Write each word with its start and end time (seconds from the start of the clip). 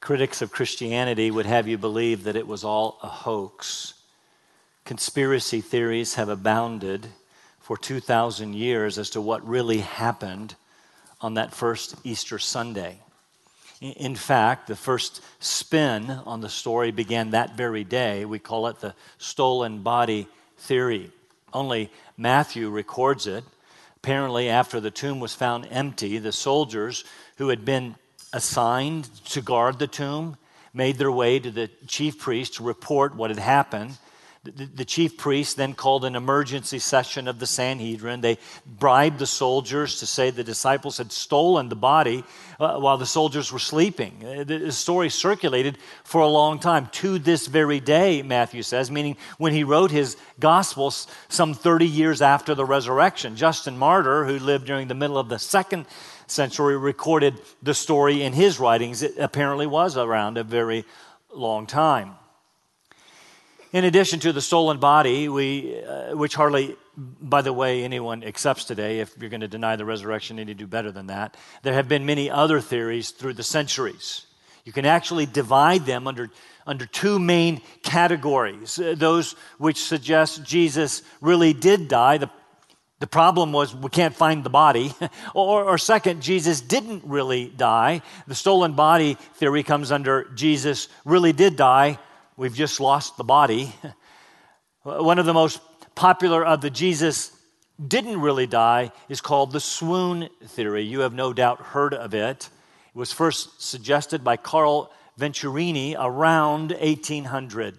critics 0.00 0.42
of 0.42 0.52
Christianity 0.52 1.30
would 1.30 1.46
have 1.46 1.68
you 1.68 1.78
believe 1.78 2.24
that 2.24 2.36
it 2.36 2.46
was 2.46 2.64
all 2.64 2.98
a 3.02 3.08
hoax. 3.08 3.94
Conspiracy 4.84 5.60
theories 5.60 6.14
have 6.14 6.28
abounded 6.28 7.08
for 7.58 7.76
2,000 7.76 8.54
years 8.54 8.98
as 8.98 9.10
to 9.10 9.20
what 9.20 9.46
really 9.46 9.78
happened 9.78 10.54
on 11.20 11.34
that 11.34 11.52
first 11.52 11.96
Easter 12.04 12.38
Sunday. 12.38 13.00
In 13.80 14.14
fact, 14.14 14.68
the 14.68 14.76
first 14.76 15.20
spin 15.38 16.10
on 16.10 16.40
the 16.40 16.48
story 16.48 16.92
began 16.92 17.30
that 17.30 17.56
very 17.56 17.84
day. 17.84 18.24
We 18.24 18.38
call 18.38 18.68
it 18.68 18.78
the 18.78 18.94
stolen 19.18 19.82
body 19.82 20.28
theory. 20.58 21.10
Only 21.52 21.90
Matthew 22.16 22.70
records 22.70 23.26
it. 23.26 23.44
Apparently, 23.96 24.48
after 24.48 24.78
the 24.78 24.90
tomb 24.90 25.20
was 25.20 25.34
found 25.34 25.66
empty, 25.70 26.18
the 26.18 26.32
soldiers 26.32 27.04
who 27.36 27.48
had 27.48 27.64
been 27.64 27.96
assigned 28.36 29.04
to 29.24 29.40
guard 29.40 29.78
the 29.78 29.86
tomb 29.86 30.36
made 30.74 30.98
their 30.98 31.10
way 31.10 31.38
to 31.38 31.50
the 31.50 31.70
chief 31.86 32.18
priest 32.18 32.56
to 32.56 32.62
report 32.62 33.16
what 33.16 33.30
had 33.30 33.38
happened. 33.38 33.96
The, 34.44 34.66
the, 34.66 34.84
chief 34.84 35.16
priest 35.16 35.56
then 35.56 35.72
called 35.72 36.04
an 36.04 36.14
emergency 36.14 36.78
session 36.78 37.26
of 37.26 37.40
the 37.40 37.46
Sanhedrin. 37.46 38.20
They 38.20 38.38
bribed 38.64 39.18
the 39.18 39.26
soldiers 39.26 39.98
to 40.00 40.06
say 40.06 40.30
the 40.30 40.44
disciples 40.44 40.98
had 40.98 41.10
stolen 41.10 41.68
the 41.68 41.74
body 41.74 42.22
uh, 42.60 42.78
while 42.78 42.96
the 42.96 43.06
soldiers 43.06 43.50
were 43.50 43.58
sleeping. 43.58 44.22
Uh, 44.24 44.44
the 44.44 44.70
story 44.70 45.08
circulated 45.08 45.78
for 46.04 46.20
a 46.20 46.28
long 46.28 46.60
time, 46.60 46.86
to 46.92 47.18
this 47.18 47.48
very 47.48 47.80
day, 47.80 48.22
Matthew 48.22 48.62
says, 48.62 48.88
meaning 48.88 49.16
when 49.38 49.52
he 49.52 49.64
wrote 49.64 49.90
his 49.90 50.16
Gospels 50.38 51.08
some 51.28 51.54
30 51.54 51.86
years 51.86 52.22
after 52.22 52.54
the 52.54 52.66
resurrection. 52.66 53.34
Justin 53.34 53.76
Martyr, 53.76 54.26
who 54.26 54.38
lived 54.38 54.66
during 54.66 54.86
the 54.86 54.94
middle 54.94 55.18
of 55.18 55.28
the 55.28 55.40
second 55.40 55.86
century, 56.26 56.76
recorded 56.76 57.40
the 57.62 57.74
story 57.74 58.22
in 58.22 58.32
his 58.32 58.58
writings. 58.58 59.02
It 59.02 59.14
apparently 59.18 59.66
was 59.66 59.96
around 59.96 60.38
a 60.38 60.44
very 60.44 60.84
long 61.32 61.66
time. 61.66 62.14
In 63.72 63.84
addition 63.84 64.20
to 64.20 64.32
the 64.32 64.40
stolen 64.40 64.78
body, 64.78 65.28
we, 65.28 65.82
uh, 65.82 66.16
which 66.16 66.34
hardly, 66.34 66.76
by 66.96 67.42
the 67.42 67.52
way, 67.52 67.84
anyone 67.84 68.24
accepts 68.24 68.64
today, 68.64 69.00
if 69.00 69.14
you're 69.20 69.28
going 69.28 69.40
to 69.40 69.48
deny 69.48 69.76
the 69.76 69.84
resurrection, 69.84 70.38
you 70.38 70.44
need 70.44 70.58
to 70.58 70.64
do 70.64 70.66
better 70.66 70.90
than 70.90 71.08
that. 71.08 71.36
There 71.62 71.74
have 71.74 71.88
been 71.88 72.06
many 72.06 72.30
other 72.30 72.60
theories 72.60 73.10
through 73.10 73.34
the 73.34 73.42
centuries. 73.42 74.26
You 74.64 74.72
can 74.72 74.86
actually 74.86 75.26
divide 75.26 75.84
them 75.84 76.08
under, 76.08 76.30
under 76.66 76.86
two 76.86 77.18
main 77.18 77.60
categories 77.82 78.78
uh, 78.78 78.94
those 78.96 79.36
which 79.58 79.82
suggest 79.82 80.42
Jesus 80.42 81.02
really 81.20 81.52
did 81.52 81.88
die. 81.88 82.18
The, 82.18 82.30
the 82.98 83.06
problem 83.06 83.52
was 83.52 83.74
we 83.74 83.90
can't 83.90 84.14
find 84.14 84.42
the 84.42 84.50
body. 84.50 84.94
or, 85.34 85.64
or 85.64 85.78
second, 85.78 86.22
Jesus 86.22 86.60
didn't 86.60 87.04
really 87.04 87.48
die. 87.48 88.02
The 88.26 88.34
stolen 88.34 88.72
body 88.72 89.14
theory 89.34 89.62
comes 89.62 89.92
under 89.92 90.24
Jesus 90.34 90.88
really 91.04 91.32
did 91.32 91.56
die 91.56 91.98
We've 92.38 92.54
just 92.54 92.80
lost 92.80 93.16
the 93.16 93.24
body. 93.24 93.72
One 94.82 95.18
of 95.18 95.24
the 95.24 95.32
most 95.32 95.58
popular 95.94 96.44
of 96.44 96.60
the 96.60 96.68
Jesus 96.68 97.32
didn't 97.82 98.20
really 98.20 98.46
die 98.46 98.92
is 99.08 99.22
called 99.22 99.52
the 99.52 99.60
swoon 99.60 100.28
theory. 100.44 100.82
You 100.82 101.00
have 101.00 101.14
no 101.14 101.32
doubt 101.32 101.60
heard 101.60 101.94
of 101.94 102.12
it. 102.12 102.50
It 102.94 102.98
was 102.98 103.10
first 103.10 103.62
suggested 103.62 104.22
by 104.22 104.36
Carl 104.36 104.92
Venturini 105.18 105.96
around 105.98 106.72
1800. 106.72 107.78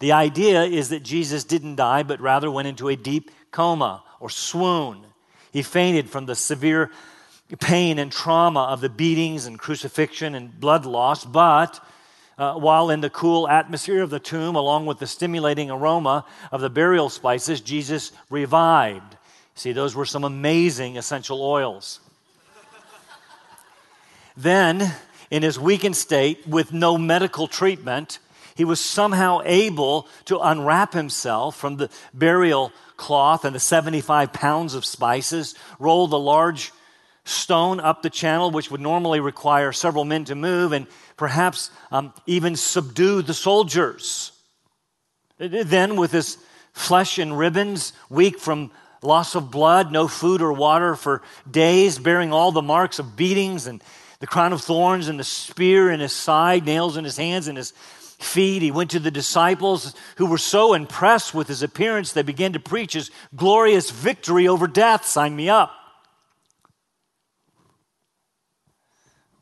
The 0.00 0.12
idea 0.12 0.64
is 0.64 0.90
that 0.90 1.02
Jesus 1.02 1.44
didn't 1.44 1.76
die, 1.76 2.02
but 2.02 2.20
rather 2.20 2.50
went 2.50 2.68
into 2.68 2.88
a 2.88 2.96
deep 2.96 3.30
coma 3.50 4.02
or 4.20 4.30
swoon. 4.30 5.04
He 5.52 5.62
fainted 5.62 6.10
from 6.10 6.26
the 6.26 6.34
severe 6.34 6.90
pain 7.60 7.98
and 7.98 8.10
trauma 8.10 8.64
of 8.64 8.80
the 8.80 8.88
beatings 8.88 9.46
and 9.46 9.58
crucifixion 9.58 10.34
and 10.34 10.58
blood 10.58 10.84
loss, 10.84 11.24
but 11.24 11.80
uh, 12.38 12.54
while 12.54 12.90
in 12.90 13.00
the 13.00 13.10
cool 13.10 13.48
atmosphere 13.48 14.02
of 14.02 14.10
the 14.10 14.20
tomb, 14.20 14.56
along 14.56 14.86
with 14.86 14.98
the 14.98 15.06
stimulating 15.06 15.70
aroma 15.70 16.24
of 16.52 16.60
the 16.60 16.68
burial 16.68 17.08
spices, 17.08 17.60
Jesus 17.60 18.12
revived. 18.28 19.16
See, 19.54 19.72
those 19.72 19.94
were 19.94 20.04
some 20.04 20.24
amazing 20.24 20.98
essential 20.98 21.42
oils. 21.42 22.00
then, 24.36 24.92
in 25.30 25.42
his 25.42 25.58
weakened 25.58 25.96
state, 25.96 26.46
with 26.46 26.72
no 26.72 26.98
medical 26.98 27.46
treatment, 27.46 28.18
he 28.54 28.64
was 28.64 28.80
somehow 28.80 29.40
able 29.44 30.08
to 30.26 30.38
unwrap 30.38 30.92
himself 30.92 31.56
from 31.56 31.76
the 31.76 31.90
burial 32.12 32.72
cloth 32.96 33.44
and 33.44 33.54
the 33.54 33.60
75 33.60 34.32
pounds 34.32 34.74
of 34.74 34.84
spices, 34.84 35.54
roll 35.78 36.06
the 36.06 36.18
large 36.18 36.72
stone 37.24 37.80
up 37.80 38.02
the 38.02 38.10
channel, 38.10 38.50
which 38.50 38.70
would 38.70 38.80
normally 38.80 39.20
require 39.20 39.72
several 39.72 40.04
men 40.04 40.24
to 40.24 40.34
move, 40.34 40.72
and 40.72 40.86
perhaps 41.16 41.70
um, 41.90 42.12
even 42.26 42.56
subdue 42.56 43.22
the 43.22 43.34
soldiers. 43.34 44.32
Then, 45.38 45.96
with 45.96 46.12
his 46.12 46.38
flesh 46.72 47.18
and 47.18 47.36
ribbons, 47.36 47.92
weak 48.08 48.38
from 48.38 48.70
loss 49.02 49.34
of 49.34 49.50
blood, 49.50 49.92
no 49.92 50.08
food 50.08 50.40
or 50.40 50.52
water 50.52 50.94
for 50.94 51.22
days, 51.50 51.98
bearing 51.98 52.32
all 52.32 52.52
the 52.52 52.62
marks 52.62 52.98
of 52.98 53.16
beatings 53.16 53.66
and 53.66 53.82
the 54.18 54.26
crown 54.26 54.52
of 54.52 54.62
thorns 54.62 55.08
and 55.08 55.20
the 55.20 55.24
spear 55.24 55.90
in 55.90 56.00
his 56.00 56.12
side, 56.12 56.64
nails 56.64 56.96
in 56.96 57.04
his 57.04 57.16
hands 57.16 57.48
and 57.48 57.58
his 57.58 57.72
feet. 58.18 58.62
He 58.62 58.70
went 58.70 58.90
to 58.92 58.98
the 58.98 59.10
disciples 59.10 59.94
who 60.16 60.26
were 60.26 60.38
so 60.38 60.74
impressed 60.74 61.34
with 61.34 61.48
his 61.48 61.62
appearance, 61.62 62.12
they 62.12 62.22
began 62.22 62.52
to 62.54 62.60
preach 62.60 62.94
his 62.94 63.10
glorious 63.34 63.90
victory 63.90 64.48
over 64.48 64.66
death. 64.66 65.04
Sign 65.06 65.36
me 65.36 65.48
up. 65.48 65.72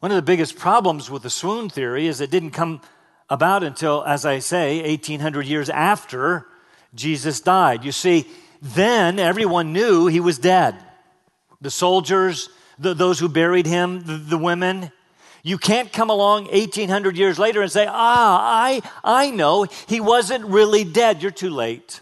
One 0.00 0.10
of 0.10 0.16
the 0.16 0.22
biggest 0.22 0.58
problems 0.58 1.10
with 1.10 1.22
the 1.22 1.30
swoon 1.30 1.70
theory 1.70 2.06
is 2.06 2.20
it 2.20 2.30
didn't 2.30 2.50
come 2.50 2.82
about 3.30 3.62
until, 3.62 4.04
as 4.04 4.26
I 4.26 4.40
say, 4.40 4.82
1800 4.82 5.46
years 5.46 5.70
after 5.70 6.46
Jesus 6.94 7.40
died. 7.40 7.84
You 7.84 7.92
see, 7.92 8.26
then 8.60 9.18
everyone 9.18 9.72
knew 9.72 10.06
he 10.06 10.20
was 10.20 10.38
dead. 10.38 10.76
The 11.60 11.70
soldiers, 11.70 12.50
the, 12.78 12.92
those 12.92 13.18
who 13.18 13.28
buried 13.28 13.66
him, 13.66 14.04
the, 14.04 14.16
the 14.16 14.38
women. 14.38 14.92
You 15.46 15.58
can't 15.58 15.92
come 15.92 16.08
along 16.08 16.46
1800 16.46 17.18
years 17.18 17.38
later 17.38 17.60
and 17.60 17.70
say, 17.70 17.86
ah, 17.86 18.62
I, 18.64 18.80
I 19.04 19.30
know 19.30 19.66
he 19.86 20.00
wasn't 20.00 20.46
really 20.46 20.84
dead. 20.84 21.20
You're 21.20 21.30
too 21.30 21.50
late. 21.50 22.00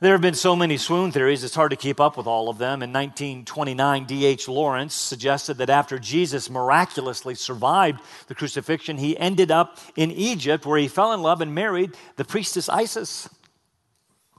There 0.00 0.12
have 0.12 0.20
been 0.20 0.34
so 0.34 0.54
many 0.54 0.76
swoon 0.76 1.12
theories, 1.12 1.44
it's 1.44 1.54
hard 1.54 1.70
to 1.70 1.78
keep 1.78 1.98
up 1.98 2.18
with 2.18 2.26
all 2.26 2.50
of 2.50 2.58
them. 2.58 2.82
In 2.82 2.92
1929, 2.92 4.04
D.H. 4.04 4.48
Lawrence 4.48 4.94
suggested 4.94 5.56
that 5.56 5.70
after 5.70 5.98
Jesus 5.98 6.50
miraculously 6.50 7.34
survived 7.34 8.00
the 8.26 8.34
crucifixion, 8.34 8.98
he 8.98 9.16
ended 9.16 9.50
up 9.50 9.78
in 9.96 10.10
Egypt 10.10 10.66
where 10.66 10.78
he 10.78 10.88
fell 10.88 11.14
in 11.14 11.22
love 11.22 11.40
and 11.40 11.54
married 11.54 11.96
the 12.16 12.24
priestess 12.26 12.68
Isis. 12.68 13.30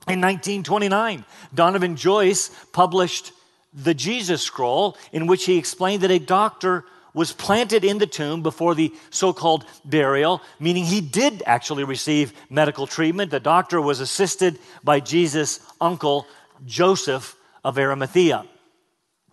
In 0.08 0.22
1929, 0.22 1.25
Donovan 1.56 1.96
Joyce 1.96 2.52
published 2.72 3.31
the 3.75 3.94
Jesus 3.94 4.41
Scroll, 4.41 4.97
in 5.12 5.28
which 5.28 5.46
he 5.46 5.58
explained 5.58 6.02
that 6.03 6.12
a 6.12 6.19
doctor 6.19 6.86
was 7.13 7.31
planted 7.31 7.84
in 7.86 7.97
the 7.97 8.08
tomb 8.08 8.44
before 8.44 8.75
the 8.75 8.94
so 9.09 9.31
called 9.34 9.66
burial, 9.86 10.41
meaning 10.59 10.84
he 10.84 11.02
did 11.02 11.44
actually 11.46 11.84
receive 11.84 12.34
medical 12.50 12.88
treatment. 12.88 13.31
The 13.31 13.40
doctor 13.40 13.80
was 13.80 14.00
assisted 14.02 14.59
by 14.84 15.00
Jesus' 15.00 15.59
uncle, 15.80 16.28
Joseph 16.66 17.35
of 17.64 17.78
Arimathea. 17.78 18.46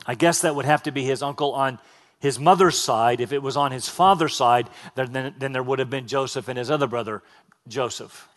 I 0.06 0.14
guess 0.14 0.42
that 0.42 0.54
would 0.54 0.64
have 0.64 0.84
to 0.84 0.92
be 0.92 1.04
his 1.04 1.22
uncle 1.22 1.52
on 1.52 1.78
his 2.20 2.38
mother's 2.38 2.78
side. 2.78 3.20
If 3.20 3.32
it 3.32 3.42
was 3.42 3.56
on 3.56 3.72
his 3.72 3.88
father's 3.88 4.34
side, 4.34 4.68
then, 4.94 5.34
then 5.38 5.52
there 5.52 5.62
would 5.62 5.80
have 5.80 5.90
been 5.90 6.06
Joseph 6.06 6.48
and 6.48 6.58
his 6.58 6.70
other 6.70 6.86
brother, 6.86 7.22
Joseph. 7.66 8.28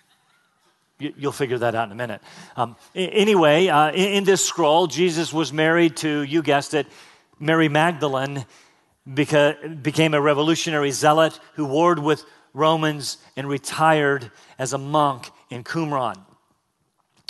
You'll 0.97 1.33
figure 1.33 1.57
that 1.57 1.75
out 1.75 1.87
in 1.87 1.91
a 1.91 1.95
minute. 1.95 2.21
Um, 2.55 2.77
anyway, 2.95 3.67
uh, 3.67 3.91
in, 3.91 4.13
in 4.13 4.23
this 4.23 4.45
scroll, 4.45 4.87
Jesus 4.87 5.33
was 5.33 5.51
married 5.51 5.97
to, 5.97 6.21
you 6.21 6.41
guessed 6.41 6.73
it, 6.73 6.87
Mary 7.37 7.67
Magdalene, 7.67 8.45
became 9.13 10.13
a 10.13 10.21
revolutionary 10.21 10.91
zealot 10.91 11.37
who 11.55 11.65
warred 11.65 11.99
with 11.99 12.23
Romans 12.53 13.17
and 13.35 13.47
retired 13.47 14.31
as 14.57 14.71
a 14.71 14.77
monk 14.77 15.29
in 15.49 15.63
Qumran. 15.63 16.17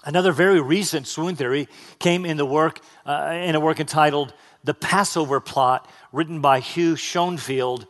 Another 0.06 0.32
very 0.32 0.62
recent 0.62 1.08
swoon 1.08 1.36
theory 1.36 1.68
came 1.98 2.26
in 2.26 2.38
the 2.38 2.46
work 2.46 2.80
uh, 3.06 3.32
in 3.34 3.56
a 3.56 3.60
work 3.60 3.80
entitled 3.80 4.34
"The 4.64 4.76
Passover 4.76 5.40
Plot," 5.40 5.90
written 6.12 6.42
by 6.42 6.60
Hugh 6.60 6.94
Schonfield, 6.94 7.88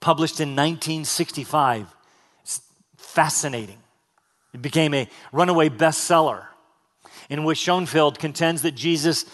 published 0.00 0.40
in 0.40 0.56
1965. 0.56 1.94
It's 2.42 2.62
fascinating. 2.96 3.78
It 4.52 4.62
became 4.62 4.94
a 4.94 5.08
runaway 5.32 5.68
bestseller 5.68 6.46
in 7.28 7.44
which 7.44 7.58
Schonfield 7.58 8.18
contends 8.18 8.62
that 8.62 8.74
Jesus 8.74 9.26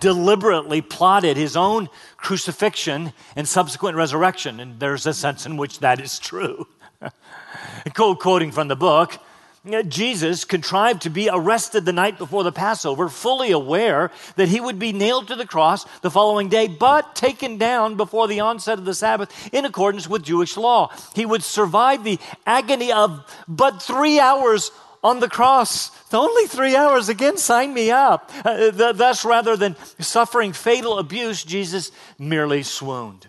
deliberately 0.00 0.80
plotted 0.80 1.36
his 1.36 1.56
own 1.56 1.88
crucifixion 2.16 3.12
and 3.36 3.46
subsequent 3.46 3.96
resurrection. 3.96 4.60
And 4.60 4.80
there's 4.80 5.06
a 5.06 5.12
sense 5.12 5.44
in 5.44 5.56
which 5.56 5.80
that 5.80 6.00
is 6.00 6.18
true. 6.18 6.66
Quoting 7.94 8.52
from 8.52 8.68
the 8.68 8.76
book, 8.76 9.18
Jesus 9.64 10.44
contrived 10.44 11.02
to 11.02 11.10
be 11.10 11.28
arrested 11.32 11.84
the 11.84 11.92
night 11.92 12.18
before 12.18 12.42
the 12.42 12.50
Passover, 12.50 13.08
fully 13.08 13.52
aware 13.52 14.10
that 14.34 14.48
he 14.48 14.60
would 14.60 14.80
be 14.80 14.92
nailed 14.92 15.28
to 15.28 15.36
the 15.36 15.46
cross 15.46 15.84
the 16.00 16.10
following 16.10 16.48
day, 16.48 16.66
but 16.66 17.14
taken 17.14 17.58
down 17.58 17.94
before 17.94 18.26
the 18.26 18.40
onset 18.40 18.80
of 18.80 18.84
the 18.84 18.94
Sabbath 18.94 19.30
in 19.54 19.64
accordance 19.64 20.08
with 20.08 20.24
Jewish 20.24 20.56
law. 20.56 20.92
He 21.14 21.24
would 21.24 21.44
survive 21.44 22.02
the 22.02 22.18
agony 22.44 22.90
of 22.90 23.24
but 23.46 23.80
three 23.80 24.18
hours 24.18 24.72
on 25.04 25.20
the 25.20 25.28
cross. 25.28 25.92
Only 26.12 26.48
three 26.48 26.74
hours. 26.74 27.08
Again, 27.08 27.36
sign 27.36 27.72
me 27.72 27.92
up. 27.92 28.32
Uh, 28.44 28.72
th- 28.72 28.96
thus, 28.96 29.24
rather 29.24 29.56
than 29.56 29.76
suffering 30.00 30.52
fatal 30.52 30.98
abuse, 30.98 31.44
Jesus 31.44 31.92
merely 32.18 32.64
swooned. 32.64 33.28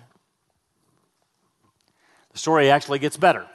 The 2.31 2.39
story 2.39 2.71
actually 2.71 2.97
gets 2.97 3.17
better 3.17 3.47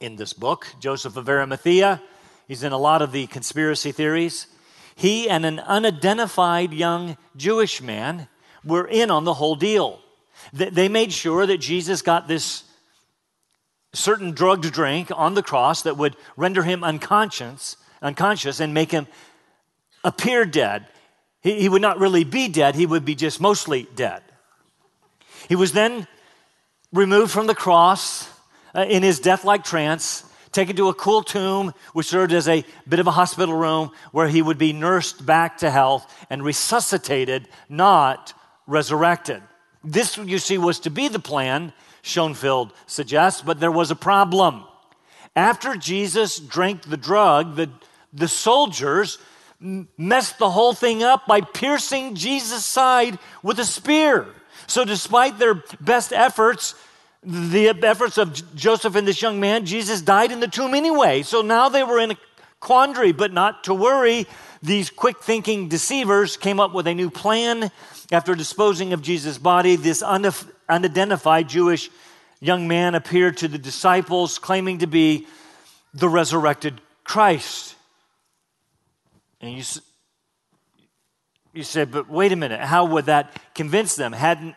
in 0.00 0.16
this 0.16 0.32
book. 0.32 0.66
Joseph 0.80 1.16
of 1.16 1.28
Arimathea, 1.28 2.02
he's 2.48 2.62
in 2.62 2.72
a 2.72 2.78
lot 2.78 3.02
of 3.02 3.12
the 3.12 3.26
conspiracy 3.26 3.92
theories. 3.92 4.46
He 4.96 5.28
and 5.28 5.46
an 5.46 5.60
unidentified 5.60 6.72
young 6.72 7.16
Jewish 7.36 7.80
man 7.80 8.28
were 8.64 8.86
in 8.86 9.10
on 9.10 9.24
the 9.24 9.34
whole 9.34 9.54
deal. 9.54 10.00
They 10.52 10.88
made 10.88 11.12
sure 11.12 11.46
that 11.46 11.58
Jesus 11.58 12.02
got 12.02 12.26
this 12.26 12.64
certain 13.92 14.32
drugged 14.32 14.72
drink 14.72 15.10
on 15.14 15.34
the 15.34 15.42
cross 15.42 15.82
that 15.82 15.96
would 15.96 16.16
render 16.36 16.62
him 16.62 16.82
unconscious, 16.82 17.76
unconscious 18.00 18.60
and 18.60 18.72
make 18.72 18.90
him 18.90 19.06
appear 20.02 20.44
dead. 20.44 20.86
He, 21.42 21.68
would 21.68 21.82
not 21.82 21.98
really 21.98 22.24
be 22.24 22.48
dead, 22.48 22.74
he 22.74 22.86
would 22.86 23.04
be 23.04 23.14
just 23.14 23.40
mostly 23.40 23.88
dead. 23.94 24.22
He 25.48 25.56
was 25.56 25.72
then 25.72 26.06
removed 26.92 27.32
from 27.32 27.46
the 27.46 27.54
cross 27.54 28.28
Uh, 28.74 28.86
in 28.88 29.02
his 29.02 29.20
death 29.20 29.44
like 29.44 29.64
trance, 29.64 30.24
taken 30.52 30.76
to 30.76 30.88
a 30.88 30.94
cool 30.94 31.22
tomb, 31.22 31.72
which 31.92 32.06
served 32.06 32.32
as 32.32 32.48
a 32.48 32.64
bit 32.88 33.00
of 33.00 33.06
a 33.06 33.12
hospital 33.12 33.54
room 33.54 33.90
where 34.12 34.28
he 34.28 34.42
would 34.42 34.58
be 34.58 34.72
nursed 34.72 35.24
back 35.24 35.58
to 35.58 35.70
health 35.70 36.12
and 36.28 36.42
resuscitated, 36.42 37.48
not 37.68 38.32
resurrected. 38.66 39.42
This, 39.82 40.16
you 40.16 40.38
see, 40.38 40.58
was 40.58 40.80
to 40.80 40.90
be 40.90 41.08
the 41.08 41.18
plan 41.18 41.72
Schonfield 42.02 42.72
suggests, 42.86 43.42
but 43.42 43.60
there 43.60 43.72
was 43.72 43.90
a 43.90 43.96
problem. 43.96 44.64
After 45.36 45.76
Jesus 45.76 46.38
drank 46.38 46.82
the 46.82 46.96
drug, 46.96 47.56
the, 47.56 47.70
the 48.12 48.28
soldiers 48.28 49.18
messed 49.60 50.38
the 50.38 50.50
whole 50.50 50.72
thing 50.72 51.02
up 51.02 51.26
by 51.26 51.40
piercing 51.40 52.14
Jesus' 52.14 52.64
side 52.64 53.18
with 53.42 53.58
a 53.60 53.64
spear. 53.64 54.26
So, 54.66 54.84
despite 54.84 55.38
their 55.38 55.62
best 55.80 56.12
efforts, 56.12 56.74
the 57.22 57.68
efforts 57.68 58.16
of 58.16 58.54
Joseph 58.54 58.94
and 58.94 59.06
this 59.06 59.20
young 59.20 59.40
man, 59.40 59.66
Jesus 59.66 60.00
died 60.00 60.32
in 60.32 60.40
the 60.40 60.48
tomb 60.48 60.74
anyway. 60.74 61.22
So 61.22 61.42
now 61.42 61.68
they 61.68 61.82
were 61.82 62.00
in 62.00 62.12
a 62.12 62.16
quandary, 62.60 63.12
but 63.12 63.32
not 63.32 63.64
to 63.64 63.74
worry. 63.74 64.26
These 64.62 64.90
quick 64.90 65.22
thinking 65.22 65.68
deceivers 65.68 66.36
came 66.36 66.60
up 66.60 66.72
with 66.72 66.86
a 66.86 66.94
new 66.94 67.10
plan 67.10 67.70
after 68.10 68.34
disposing 68.34 68.92
of 68.92 69.02
Jesus' 69.02 69.38
body. 69.38 69.76
This 69.76 70.02
unidentified 70.02 71.48
Jewish 71.48 71.90
young 72.40 72.66
man 72.68 72.94
appeared 72.94 73.36
to 73.38 73.48
the 73.48 73.58
disciples, 73.58 74.38
claiming 74.38 74.78
to 74.78 74.86
be 74.86 75.26
the 75.92 76.08
resurrected 76.08 76.80
Christ. 77.04 77.74
And 79.42 79.52
you, 79.56 79.64
you 81.52 81.62
said, 81.62 81.90
but 81.90 82.08
wait 82.08 82.32
a 82.32 82.36
minute, 82.36 82.60
how 82.60 82.84
would 82.86 83.06
that 83.06 83.54
convince 83.54 83.96
them? 83.96 84.12
Hadn't 84.12 84.54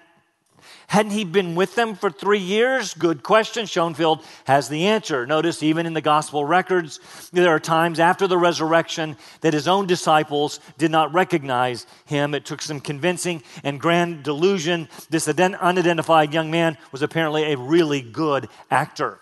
Hadn't 0.94 1.14
he 1.14 1.24
been 1.24 1.56
with 1.56 1.74
them 1.74 1.96
for 1.96 2.12
three 2.12 2.38
years? 2.38 2.94
Good 2.94 3.24
question. 3.24 3.66
Schonfield 3.66 4.24
has 4.46 4.70
the 4.70 4.86
answer. 4.86 5.26
Notice, 5.26 5.64
even 5.64 5.88
in 5.88 5.96
the 5.96 6.02
gospel 6.02 6.46
records, 6.46 7.00
there 7.34 7.50
are 7.50 7.60
times 7.60 8.00
after 8.00 8.28
the 8.28 8.38
resurrection 8.38 9.18
that 9.42 9.56
his 9.56 9.68
own 9.68 9.88
disciples 9.88 10.60
did 10.78 10.92
not 10.92 11.12
recognize 11.12 11.88
him. 12.06 12.36
It 12.36 12.46
took 12.46 12.62
some 12.62 12.80
convincing 12.80 13.42
and 13.64 13.80
grand 13.82 14.22
delusion. 14.22 14.88
This 15.10 15.28
unidentified 15.28 16.32
young 16.32 16.52
man 16.52 16.78
was 16.92 17.02
apparently 17.02 17.52
a 17.52 17.58
really 17.58 18.04
good 18.04 18.48
actor. 18.70 19.20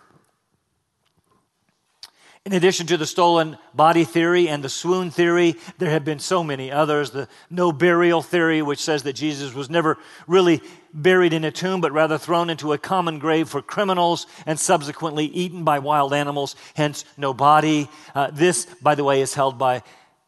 In 2.43 2.53
addition 2.53 2.87
to 2.87 2.97
the 2.97 3.05
stolen 3.05 3.55
body 3.71 4.03
theory 4.03 4.49
and 4.49 4.63
the 4.63 4.69
swoon 4.69 5.11
theory, 5.11 5.57
there 5.77 5.91
have 5.91 6.03
been 6.03 6.17
so 6.17 6.43
many 6.43 6.71
others. 6.71 7.11
The 7.11 7.27
no 7.51 7.71
burial 7.71 8.23
theory, 8.23 8.63
which 8.63 8.81
says 8.81 9.03
that 9.03 9.13
Jesus 9.13 9.53
was 9.53 9.69
never 9.69 9.99
really 10.25 10.59
buried 10.91 11.33
in 11.33 11.43
a 11.43 11.51
tomb, 11.51 11.81
but 11.81 11.91
rather 11.91 12.17
thrown 12.17 12.49
into 12.49 12.73
a 12.73 12.79
common 12.79 13.19
grave 13.19 13.47
for 13.47 13.61
criminals 13.61 14.25
and 14.47 14.59
subsequently 14.59 15.25
eaten 15.25 15.63
by 15.63 15.77
wild 15.77 16.15
animals, 16.15 16.55
hence 16.73 17.05
no 17.15 17.31
body. 17.31 17.87
Uh, 18.15 18.31
this, 18.31 18.65
by 18.81 18.95
the 18.95 19.03
way, 19.03 19.21
is 19.21 19.35
held 19.35 19.59
by 19.59 19.83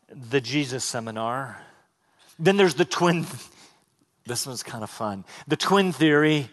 the 0.08 0.40
Jesus 0.40 0.84
Seminar. 0.84 1.60
Then 2.38 2.58
there's 2.58 2.76
the 2.76 2.86
twin. 2.86 3.26
This 4.26 4.48
one's 4.48 4.64
kind 4.64 4.86
of 4.86 4.90
fun. 4.90 5.26
The 5.50 5.58
twin 5.58 5.92
theory. 5.92 6.50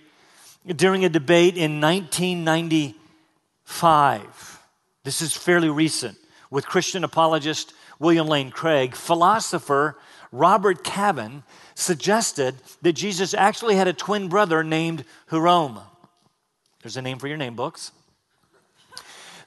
During 0.66 1.04
a 1.04 1.08
debate 1.08 1.56
in 1.56 1.80
1995, 1.80 4.59
this 5.04 5.22
is 5.22 5.34
fairly 5.34 5.68
recent, 5.68 6.18
with 6.50 6.66
Christian 6.66 7.04
apologist 7.04 7.72
William 7.98 8.26
Lane 8.26 8.50
Craig, 8.50 8.94
philosopher 8.94 9.98
Robert 10.32 10.84
Cavin 10.84 11.42
suggested 11.74 12.56
that 12.82 12.92
Jesus 12.94 13.34
actually 13.34 13.76
had 13.76 13.88
a 13.88 13.92
twin 13.92 14.28
brother 14.28 14.64
named 14.64 15.04
Hurom. 15.30 15.82
There's 16.82 16.96
a 16.96 17.02
name 17.02 17.18
for 17.18 17.28
your 17.28 17.36
name 17.36 17.56
books. 17.56 17.92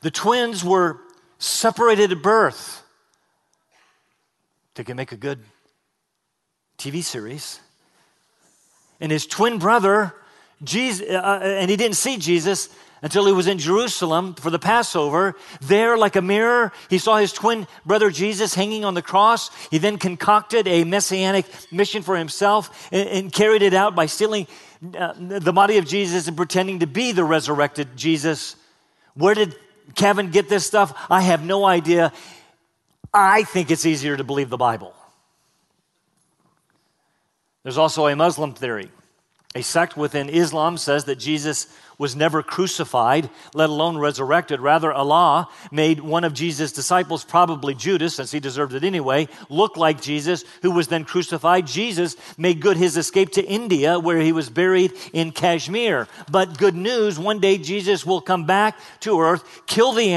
The 0.02 0.12
twins 0.12 0.64
were 0.64 1.00
separated 1.40 2.12
at 2.12 2.22
birth. 2.22 2.84
They 4.76 4.84
can 4.84 4.98
make 4.98 5.12
a 5.12 5.18
good 5.18 5.40
TV 6.78 7.04
series. 7.04 7.60
And 9.00 9.12
his 9.12 9.26
twin 9.26 9.60
brother, 9.60 10.14
Jesus, 10.64 11.10
uh, 11.10 11.14
uh, 11.14 11.40
and 11.44 11.70
he 11.70 11.78
didn't 11.78 11.96
see 11.96 12.18
Jesus 12.18 12.70
until 13.04 13.26
he 13.26 13.34
was 13.34 13.48
in 13.48 13.60
Jerusalem 13.60 14.34
for 14.34 14.50
the 14.50 14.58
Passover. 14.58 15.36
There, 15.62 15.98
like 15.98 16.16
a 16.16 16.22
mirror, 16.22 16.72
he 16.90 16.98
saw 16.98 17.18
his 17.18 17.34
twin 17.34 17.68
brother 17.86 18.10
Jesus 18.10 18.56
hanging 18.56 18.86
on 18.86 18.94
the 18.96 19.02
cross. 19.02 19.52
He 19.70 19.78
then 19.78 19.98
concocted 19.98 20.68
a 20.68 20.86
messianic 20.86 21.46
mission 21.72 22.02
for 22.02 22.18
himself 22.18 22.90
and, 22.92 23.08
and 23.10 23.32
carried 23.32 23.62
it 23.62 23.74
out 23.74 23.94
by 23.94 24.08
stealing 24.08 24.48
uh, 24.98 25.14
the 25.18 25.54
body 25.54 25.78
of 25.78 25.86
Jesus 25.86 26.28
and 26.28 26.38
pretending 26.38 26.80
to 26.80 26.88
be 26.88 27.12
the 27.12 27.26
resurrected 27.26 27.90
Jesus. 27.98 28.56
Where 29.16 29.36
did 29.36 29.56
Kevin 29.96 30.32
get 30.32 30.48
this 30.48 30.66
stuff? 30.66 30.98
I 31.10 31.22
have 31.22 31.46
no 31.46 31.66
idea. 31.66 32.14
I 33.14 33.44
think 33.44 33.70
it's 33.70 33.86
easier 33.86 34.16
to 34.16 34.24
believe 34.24 34.50
the 34.50 34.58
Bible. 34.58 34.96
There's 37.64 37.78
also 37.78 38.08
a 38.08 38.16
Muslim 38.16 38.54
theory. 38.54 38.90
A 39.56 39.62
sect 39.62 39.96
within 39.96 40.30
Islam 40.30 40.78
says 40.78 41.06
that 41.06 41.20
Jesus 41.20 41.68
was 41.97 42.16
never 42.16 42.42
crucified, 42.42 43.30
let 43.54 43.69
alone 43.69 43.97
resurrected. 43.97 44.59
Rather, 44.59 44.92
Allah 44.92 45.47
made 45.71 46.00
one 46.00 46.23
of 46.23 46.33
Jesus' 46.33 46.71
disciples, 46.71 47.23
probably 47.23 47.76
Judas, 47.76 48.16
since 48.16 48.31
he 48.31 48.40
deserved 48.40 48.73
it 48.73 48.83
anyway, 48.83 49.28
look 49.50 49.78
like 49.78 50.02
Jesus, 50.02 50.44
who 50.62 50.71
was 50.71 50.88
then 50.88 51.06
crucified. 51.06 51.68
Jesus 51.68 52.16
made 52.38 52.59
good 52.59 52.78
his 52.78 52.97
escape 52.97 53.31
to 53.31 53.45
India, 53.45 54.00
where 54.00 54.19
he 54.19 54.31
was 54.31 54.50
buried 54.50 54.94
in 55.14 55.31
Kashmir. 55.31 56.07
But 56.31 56.57
good 56.57 56.76
news 56.76 57.19
one 57.19 57.40
day 57.40 57.57
Jesus 57.57 58.06
will 58.06 58.21
come 58.21 58.45
back 58.45 58.80
to 59.02 59.19
earth, 59.19 59.44
kill 59.66 59.94
the 59.94 60.14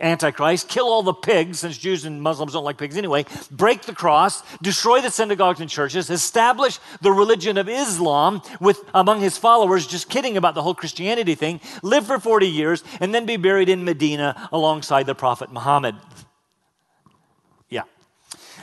Antichrist, 0.00 0.68
kill 0.68 0.86
all 0.86 1.02
the 1.02 1.12
pigs, 1.12 1.60
since 1.60 1.76
Jews 1.76 2.04
and 2.04 2.22
Muslims 2.22 2.52
don't 2.52 2.64
like 2.64 2.78
pigs 2.78 2.96
anyway, 2.96 3.26
break 3.50 3.82
the 3.82 3.94
cross, 3.94 4.42
destroy 4.62 5.00
the 5.00 5.10
synagogues 5.10 5.60
and 5.60 5.68
churches, 5.68 6.10
establish 6.10 6.78
the 7.00 7.12
religion 7.12 7.58
of 7.58 7.68
Islam 7.68 8.40
with 8.60 8.82
among 8.94 9.20
his 9.20 9.36
followers, 9.36 9.86
just 9.86 10.08
kidding 10.08 10.36
about 10.36 10.54
the 10.54 10.62
whole 10.62 10.74
Christianity 10.74 11.17
Christianity 11.18 11.34
thing, 11.34 11.60
live 11.82 12.06
for 12.06 12.20
40 12.20 12.46
years, 12.46 12.84
and 13.00 13.12
then 13.12 13.26
be 13.26 13.36
buried 13.36 13.68
in 13.68 13.84
Medina 13.84 14.48
alongside 14.52 15.06
the 15.06 15.14
Prophet 15.14 15.50
Muhammad. 15.50 15.96
Yeah. 17.68 17.82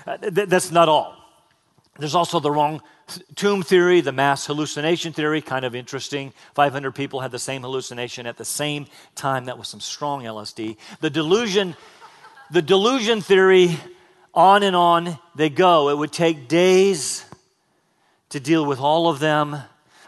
Uh, 0.07 0.17
th- 0.17 0.47
that's 0.47 0.71
not 0.71 0.88
all. 0.88 1.17
There's 2.00 2.15
also 2.15 2.39
the 2.39 2.51
wrong 2.51 2.81
tomb 3.35 3.62
theory, 3.62 4.01
the 4.01 4.12
mass 4.12 4.45
hallucination 4.45 5.12
theory, 5.12 5.41
kind 5.41 5.65
of 5.65 5.75
interesting. 5.75 6.33
500 6.53 6.93
people 6.93 7.19
had 7.19 7.31
the 7.31 7.39
same 7.39 7.62
hallucination 7.62 8.25
at 8.25 8.38
the 8.38 8.45
same 8.45 8.88
time. 9.15 9.45
That 9.45 9.57
was 9.57 9.67
some 9.67 9.81
strong 9.81 10.24
LSD. 10.24 10.77
The 11.01 11.09
delusion, 11.09 11.75
the 12.51 12.62
delusion 12.62 13.21
theory, 13.21 13.77
on 14.33 14.63
and 14.63 14.75
on 14.75 15.19
they 15.35 15.50
go. 15.50 15.89
It 15.89 15.97
would 15.97 16.13
take 16.13 16.47
days 16.47 17.25
to 18.29 18.39
deal 18.39 18.65
with 18.65 18.79
all 18.79 19.09
of 19.09 19.19
them. 19.19 19.57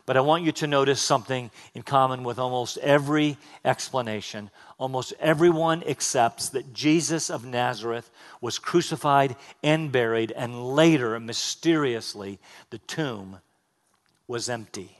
But 0.07 0.17
I 0.17 0.21
want 0.21 0.43
you 0.43 0.51
to 0.53 0.67
notice 0.67 0.99
something 0.99 1.51
in 1.75 1.83
common 1.83 2.23
with 2.23 2.39
almost 2.39 2.79
every 2.79 3.37
explanation. 3.63 4.49
Almost 4.79 5.13
everyone 5.19 5.83
accepts 5.83 6.49
that 6.49 6.73
Jesus 6.73 7.29
of 7.29 7.45
Nazareth 7.45 8.09
was 8.41 8.57
crucified 8.57 9.35
and 9.61 9.91
buried, 9.91 10.31
and 10.31 10.75
later, 10.75 11.19
mysteriously, 11.19 12.39
the 12.71 12.79
tomb 12.79 13.37
was 14.27 14.49
empty. 14.49 14.97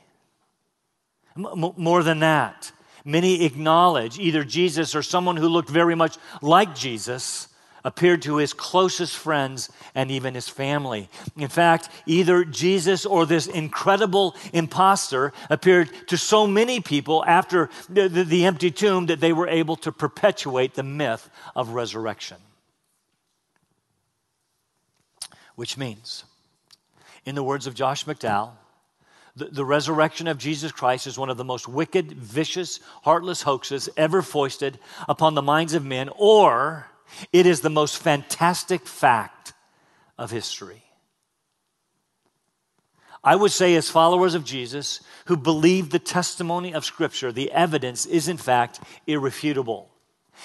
M- 1.36 1.74
more 1.76 2.04
than 2.04 2.20
that, 2.20 2.70
Many 3.08 3.44
acknowledge 3.46 4.18
either 4.18 4.44
Jesus 4.44 4.94
or 4.94 5.02
someone 5.02 5.38
who 5.38 5.48
looked 5.48 5.70
very 5.70 5.94
much 5.94 6.18
like 6.42 6.74
Jesus 6.74 7.48
appeared 7.84 8.22
to 8.22 8.36
his 8.36 8.52
closest 8.52 9.16
friends 9.16 9.70
and 9.94 10.10
even 10.10 10.34
his 10.34 10.48
family. 10.48 11.08
In 11.36 11.48
fact, 11.48 11.88
either 12.06 12.44
Jesus 12.44 13.06
or 13.06 13.26
this 13.26 13.46
incredible 13.46 14.34
impostor 14.52 15.32
appeared 15.50 15.90
to 16.08 16.16
so 16.16 16.46
many 16.46 16.80
people 16.80 17.24
after 17.26 17.70
the, 17.88 18.08
the, 18.08 18.24
the, 18.24 18.44
empty 18.44 18.70
tomb 18.70 19.06
that 19.06 19.20
they 19.20 19.32
were 19.32 19.48
able 19.48 19.76
to 19.76 19.92
perpetuate 19.92 20.74
the 20.74 20.82
myth 20.82 21.28
of 21.54 21.70
resurrection. 21.70 22.38
Which 25.54 25.76
means, 25.76 26.24
in 27.24 27.34
the 27.34 27.42
words 27.42 27.66
of 27.66 27.74
Josh 27.74 28.04
McDowell, 28.04 28.52
the, 29.38 29.46
the 29.46 29.64
resurrection 29.64 30.26
of 30.26 30.38
Jesus 30.38 30.72
Christ 30.72 31.06
is 31.06 31.18
one 31.18 31.30
of 31.30 31.36
the 31.36 31.44
most 31.44 31.68
wicked, 31.68 32.12
vicious, 32.12 32.80
heartless 33.02 33.42
hoaxes 33.42 33.88
ever 33.96 34.20
foisted 34.20 34.78
upon 35.08 35.34
the 35.34 35.42
minds 35.42 35.74
of 35.74 35.84
men, 35.84 36.10
or 36.16 36.86
it 37.32 37.46
is 37.46 37.60
the 37.60 37.70
most 37.70 37.98
fantastic 37.98 38.86
fact 38.86 39.52
of 40.16 40.30
history. 40.30 40.82
I 43.22 43.36
would 43.36 43.50
say, 43.50 43.74
as 43.74 43.90
followers 43.90 44.34
of 44.34 44.44
Jesus 44.44 45.00
who 45.26 45.36
believe 45.36 45.90
the 45.90 45.98
testimony 45.98 46.72
of 46.72 46.84
Scripture, 46.84 47.32
the 47.32 47.50
evidence 47.52 48.06
is 48.06 48.28
in 48.28 48.36
fact 48.36 48.80
irrefutable. 49.06 49.90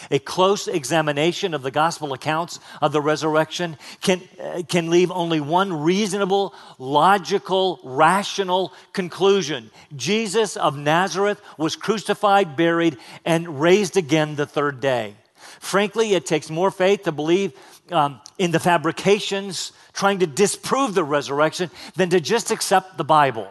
A 0.10 0.20
close 0.20 0.68
examination 0.68 1.54
of 1.54 1.62
the 1.62 1.72
gospel 1.72 2.14
accounts 2.14 2.60
of 2.82 2.92
the 2.92 3.02
resurrection 3.02 3.78
can, 4.02 4.22
uh, 4.42 4.64
can 4.68 4.90
leave 4.90 5.12
only 5.12 5.40
one 5.40 5.72
reasonable, 5.72 6.56
logical, 6.80 7.80
rational 7.84 8.74
conclusion. 8.92 9.70
Jesus 9.96 10.58
of 10.58 10.76
Nazareth 10.78 11.40
was 11.58 11.76
crucified, 11.76 12.58
buried, 12.58 12.98
and 13.24 13.62
raised 13.62 13.96
again 13.96 14.36
the 14.36 14.48
third 14.48 14.80
day. 14.80 15.16
Frankly, 15.64 16.14
it 16.14 16.26
takes 16.26 16.50
more 16.50 16.70
faith 16.70 17.04
to 17.04 17.14
believe 17.14 17.54
um, 17.90 18.20
in 18.38 18.52
the 18.52 18.60
fabrications 18.60 19.72
trying 19.94 20.20
to 20.20 20.28
disprove 20.28 20.94
the 20.94 21.06
resurrection 21.06 21.72
than 21.96 22.10
to 22.10 22.20
just 22.20 22.52
accept 22.52 22.98
the 22.98 23.06
Bible. 23.06 23.48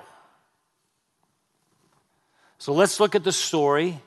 So 2.59 2.75
let's 2.75 3.01
look 3.01 3.15
at 3.15 3.25
the 3.25 3.33
story, 3.33 3.99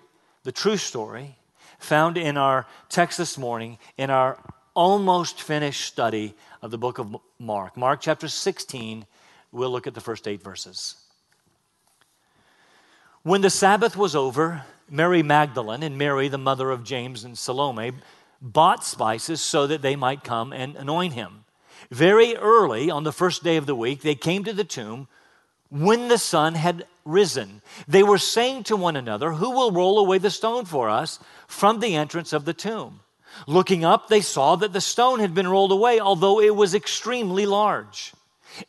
the 0.44 0.52
true 0.52 0.78
story, 0.78 1.36
found 1.80 2.16
in 2.16 2.38
our 2.38 2.68
text 2.90 3.18
this 3.18 3.40
morning 3.40 3.80
in 3.98 4.12
our 4.12 4.38
almost 4.76 5.42
finished 5.42 5.84
study 5.86 6.36
of 6.62 6.70
the 6.70 6.78
book 6.78 7.00
of 7.00 7.18
Mark. 7.40 7.76
Mark 7.76 8.02
chapter 8.02 8.28
16, 8.28 9.08
we'll 9.52 9.72
look 9.72 9.88
at 9.88 9.96
the 9.96 10.00
first 10.00 10.28
eight 10.28 10.44
verses. 10.44 10.96
When 13.24 13.42
the 13.42 13.50
Sabbath 13.50 13.98
was 13.98 14.16
over, 14.16 14.64
Mary 14.90 15.24
Magdalene 15.24 15.84
and 15.84 15.98
Mary, 15.98 16.28
the 16.28 16.38
mother 16.38 16.70
of 16.72 16.84
James 16.84 17.24
and 17.24 17.38
Salome, 17.38 17.94
bought 18.42 18.84
spices 18.84 19.42
so 19.42 19.66
that 19.68 19.82
they 19.82 19.96
might 19.96 20.24
come 20.24 20.54
and 20.54 20.76
anoint 20.76 21.14
him. 21.14 21.46
Very 21.90 22.36
early 22.36 22.90
on 22.90 23.04
the 23.04 23.12
first 23.12 23.44
day 23.44 23.58
of 23.58 23.66
the 23.66 23.76
week, 23.76 24.02
they 24.02 24.16
came 24.16 24.44
to 24.44 24.54
the 24.54 24.64
tomb 24.64 25.08
when 25.70 26.08
the 26.08 26.18
sun 26.18 26.56
had 26.56 26.86
risen. 27.04 27.62
They 27.88 28.04
were 28.04 28.18
saying 28.18 28.64
to 28.66 28.76
one 28.76 28.96
another, 28.96 29.34
Who 29.34 29.52
will 29.52 29.72
roll 29.72 30.00
away 30.00 30.18
the 30.18 30.30
stone 30.30 30.66
for 30.66 30.90
us 30.90 31.20
from 31.48 31.80
the 31.80 31.96
entrance 31.96 32.34
of 32.34 32.46
the 32.46 32.54
tomb? 32.54 33.02
Looking 33.48 33.84
up, 33.84 34.08
they 34.08 34.22
saw 34.22 34.56
that 34.58 34.74
the 34.74 34.82
stone 34.82 35.20
had 35.20 35.34
been 35.34 35.48
rolled 35.48 35.72
away, 35.72 36.00
although 36.00 36.40
it 36.40 36.56
was 36.56 36.74
extremely 36.74 37.46
large. 37.46 38.14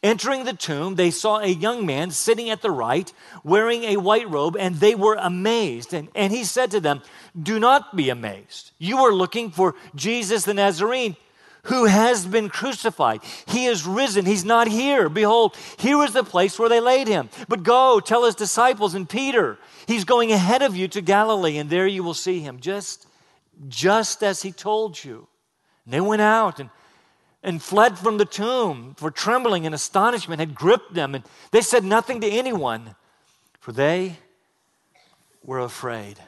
Entering 0.02 0.44
the 0.44 0.52
tomb, 0.52 0.94
they 0.94 1.10
saw 1.10 1.38
a 1.38 1.46
young 1.46 1.86
man 1.86 2.10
sitting 2.10 2.50
at 2.50 2.62
the 2.62 2.70
right, 2.70 3.12
wearing 3.44 3.84
a 3.84 3.96
white 3.96 4.28
robe, 4.28 4.56
and 4.58 4.76
they 4.76 4.94
were 4.94 5.14
amazed. 5.14 5.94
And, 5.94 6.08
and 6.14 6.32
he 6.32 6.44
said 6.44 6.70
to 6.72 6.80
them, 6.80 7.02
Do 7.40 7.58
not 7.58 7.96
be 7.96 8.08
amazed. 8.08 8.72
You 8.78 8.98
are 8.98 9.12
looking 9.12 9.50
for 9.50 9.74
Jesus 9.94 10.44
the 10.44 10.54
Nazarene 10.54 11.16
who 11.66 11.86
has 11.86 12.26
been 12.26 12.48
crucified. 12.48 13.20
He 13.46 13.66
is 13.66 13.86
risen. 13.86 14.24
He's 14.24 14.44
not 14.44 14.68
here. 14.68 15.08
Behold, 15.08 15.56
here 15.78 16.02
is 16.04 16.12
the 16.12 16.24
place 16.24 16.58
where 16.58 16.68
they 16.68 16.80
laid 16.80 17.08
him. 17.08 17.28
But 17.48 17.62
go, 17.62 18.00
tell 18.00 18.24
his 18.24 18.34
disciples 18.34 18.94
and 18.94 19.08
Peter, 19.08 19.58
he's 19.86 20.04
going 20.04 20.32
ahead 20.32 20.62
of 20.62 20.76
you 20.76 20.88
to 20.88 21.00
Galilee, 21.00 21.58
and 21.58 21.68
there 21.68 21.86
you 21.86 22.02
will 22.02 22.14
see 22.14 22.40
him, 22.40 22.60
just, 22.60 23.06
just 23.68 24.22
as 24.22 24.42
he 24.42 24.52
told 24.52 25.02
you. 25.02 25.26
And 25.84 25.94
they 25.94 26.00
went 26.00 26.22
out 26.22 26.60
and 26.60 26.70
and 27.46 27.62
fled 27.62 27.96
from 27.96 28.18
the 28.18 28.24
tomb, 28.24 28.96
for 28.96 29.08
trembling 29.08 29.64
and 29.66 29.74
astonishment 29.74 30.40
had 30.40 30.52
gripped 30.52 30.92
them, 30.94 31.14
and 31.14 31.22
they 31.52 31.60
said 31.62 31.84
nothing 31.84 32.20
to 32.20 32.28
anyone, 32.28 32.96
for 33.60 33.70
they 33.70 34.18
were 35.44 35.60
afraid. 35.60 36.18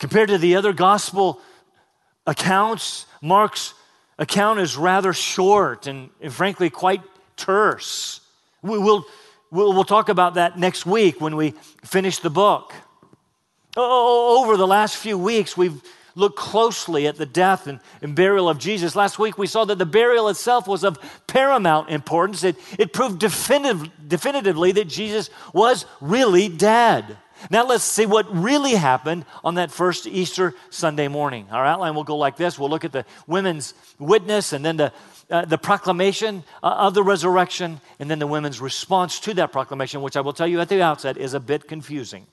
Compared 0.00 0.30
to 0.30 0.36
the 0.38 0.56
other 0.56 0.72
gospel 0.72 1.40
accounts, 2.26 3.06
Mark's 3.22 3.72
account 4.18 4.58
is 4.58 4.76
rather 4.76 5.12
short 5.12 5.86
and, 5.86 6.10
and 6.20 6.32
frankly 6.32 6.68
quite 6.68 7.02
terse. 7.36 8.20
We 8.62 8.78
will 8.78 9.06
we'll, 9.52 9.72
we'll 9.72 9.84
talk 9.84 10.08
about 10.08 10.34
that 10.34 10.58
next 10.58 10.86
week 10.86 11.20
when 11.20 11.36
we 11.36 11.54
finish 11.84 12.18
the 12.18 12.30
book. 12.30 12.72
over 13.76 14.56
the 14.56 14.66
last 14.66 14.96
few 14.96 15.16
weeks, 15.16 15.56
we've 15.56 15.80
look 16.14 16.36
closely 16.36 17.06
at 17.06 17.16
the 17.16 17.26
death 17.26 17.66
and, 17.66 17.80
and, 18.02 18.14
burial 18.14 18.48
of 18.48 18.58
Jesus. 18.58 18.96
Last 18.96 19.18
week 19.18 19.38
we 19.38 19.46
saw 19.46 19.64
that 19.64 19.78
the 19.78 19.86
burial 19.86 20.28
itself 20.28 20.66
was 20.66 20.84
of 20.84 20.98
paramount 21.26 21.90
importance. 21.90 22.44
It, 22.44 22.56
it 22.78 22.92
proved 22.92 23.18
definitive, 23.18 23.90
definitively 24.06 24.72
that 24.72 24.88
Jesus 24.88 25.30
was 25.52 25.86
really 26.00 26.48
dead. 26.48 27.16
Now 27.50 27.66
let's 27.66 27.84
see 27.84 28.06
what 28.06 28.34
really 28.34 28.74
happened 28.74 29.24
on 29.42 29.54
that 29.54 29.70
first 29.70 30.06
Easter 30.06 30.54
Sunday 30.68 31.08
morning. 31.08 31.46
Our 31.50 31.64
outline 31.64 31.94
will 31.94 32.04
go 32.04 32.16
like 32.16 32.36
this 32.36 32.58
we'll 32.58 32.68
look 32.68 32.84
at 32.84 32.92
the 32.92 33.06
women's 33.26 33.72
witness 33.98 34.52
and 34.52 34.64
then 34.64 34.76
the 34.76 34.92
uh, 35.30 35.44
the 35.44 35.58
proclamation 35.58 36.42
uh, 36.60 36.66
of 36.66 36.94
the 36.94 37.04
resurrection, 37.04 37.80
and 38.00 38.10
then 38.10 38.18
the 38.18 38.26
women's 38.26 38.60
response 38.60 39.20
to 39.20 39.34
that 39.34 39.52
proclamation, 39.52 40.02
which 40.02 40.16
I 40.16 40.22
will 40.22 40.32
tell 40.32 40.48
you 40.48 40.58
at 40.58 40.68
the 40.68 40.82
outset 40.82 41.16
is 41.16 41.34
a 41.34 41.40
bit 41.40 41.68
confusing. 41.68 42.26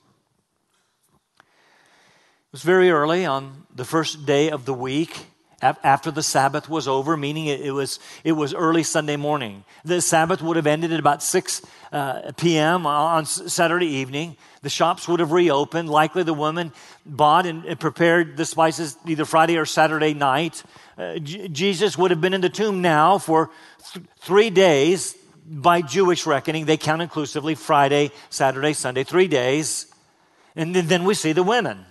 It 2.48 2.54
was 2.54 2.63
very 2.63 2.92
early 2.92 3.25
on 3.25 3.68
the 3.75 3.84
first 3.84 4.25
day 4.25 4.51
of 4.51 4.63
the 4.63 4.74
week 4.74 5.25
after 5.62 6.12
the 6.12 6.24
Sabbath 6.24 6.70
was 6.70 6.88
over, 6.88 7.18
meaning 7.18 7.48
it, 7.48 7.74
was, 7.74 8.00
it 8.24 8.32
was 8.32 8.54
early 8.54 8.84
Sunday 8.84 9.18
morning. 9.18 9.66
The 9.84 10.00
Sabbath 10.00 10.42
would 10.42 10.56
have 10.56 10.66
ended 10.66 10.94
at 10.94 11.00
about 11.00 11.22
6 11.22 11.62
uh, 11.92 12.32
p.m. 12.38 12.88
on 12.88 13.25
Saturday 13.25 13.88
evening. 13.88 14.38
The 14.62 14.70
shops 14.70 15.10
would 15.10 15.20
have 15.20 15.34
reopened. 15.34 15.89
Likely 15.89 16.24
the 16.24 16.34
woman 16.34 16.72
bought 17.06 17.46
and 17.46 17.77
prepared 17.82 18.38
the 18.38 18.46
spices 18.46 18.96
either 19.06 19.25
Friday 19.25 19.58
or 19.58 19.66
Saturday 19.66 20.13
night. 20.13 20.63
Uh, 20.98 21.20
J- 21.20 21.50
Jesus 21.50 21.98
would 21.98 22.12
have 22.12 22.22
been 22.22 22.34
in 22.34 22.39
the 22.39 22.50
tomb 22.50 22.82
now 22.82 23.18
for 23.18 23.51
th- 23.92 24.06
three 24.20 24.51
days 24.51 25.18
by 25.46 25.82
Jewish 25.82 26.25
reckoning. 26.25 26.63
They 26.63 26.77
count 26.77 27.01
inclusively 27.01 27.56
Friday, 27.56 28.12
Saturday, 28.30 28.72
Sunday, 28.72 29.04
three 29.04 29.27
days. 29.27 29.88
And 30.56 30.74
then 30.74 31.04
we 31.04 31.13
see 31.13 31.34
the 31.34 31.44
women. 31.44 31.86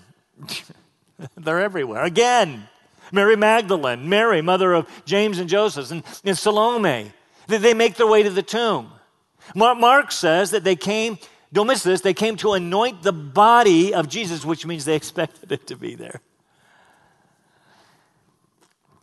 They're 1.37 1.61
everywhere. 1.61 2.05
Again, 2.05 2.69
Mary 3.13 3.37
Magdalene, 3.37 4.09
Mary, 4.09 4.43
mother 4.43 4.75
of 4.75 4.89
James 5.05 5.39
and 5.39 5.49
Joseph, 5.49 5.91
and, 5.91 6.03
and 6.25 6.37
Salome. 6.37 7.13
They 7.47 7.75
make 7.75 7.95
their 7.95 8.07
way 8.07 8.23
to 8.23 8.31
the 8.31 8.43
tomb. 8.43 8.91
Mark 9.55 10.11
says 10.11 10.51
that 10.51 10.65
they 10.65 10.77
came, 10.77 11.19
don't 11.53 11.69
miss 11.69 11.83
this, 11.83 12.01
they 12.01 12.15
came 12.15 12.37
to 12.37 12.55
anoint 12.55 13.03
the 13.03 13.13
body 13.13 13.95
of 13.95 14.09
Jesus, 14.09 14.45
which 14.45 14.67
means 14.67 14.85
they 14.85 14.97
expected 14.97 15.53
it 15.53 15.67
to 15.69 15.77
be 15.77 15.95
there. 15.95 16.21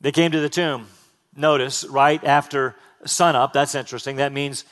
They 0.02 0.12
came 0.12 0.32
to 0.32 0.42
the 0.42 0.50
tomb. 0.50 0.88
Notice, 1.36 1.86
right 1.86 2.24
after 2.24 2.76
sunup, 3.06 3.54
that's 3.54 3.74
interesting. 3.74 4.18
That 4.18 4.34
means 4.34 4.66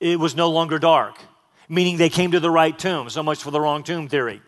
it 0.00 0.18
was 0.18 0.34
no 0.34 0.50
longer 0.50 0.80
dark, 0.80 1.16
meaning 1.68 1.96
they 1.96 2.10
came 2.10 2.32
to 2.32 2.40
the 2.40 2.50
right 2.50 2.76
tomb. 2.76 3.08
So 3.08 3.22
much 3.22 3.42
for 3.42 3.52
the 3.52 3.60
wrong 3.60 3.84
tomb 3.84 4.08
theory. 4.08 4.42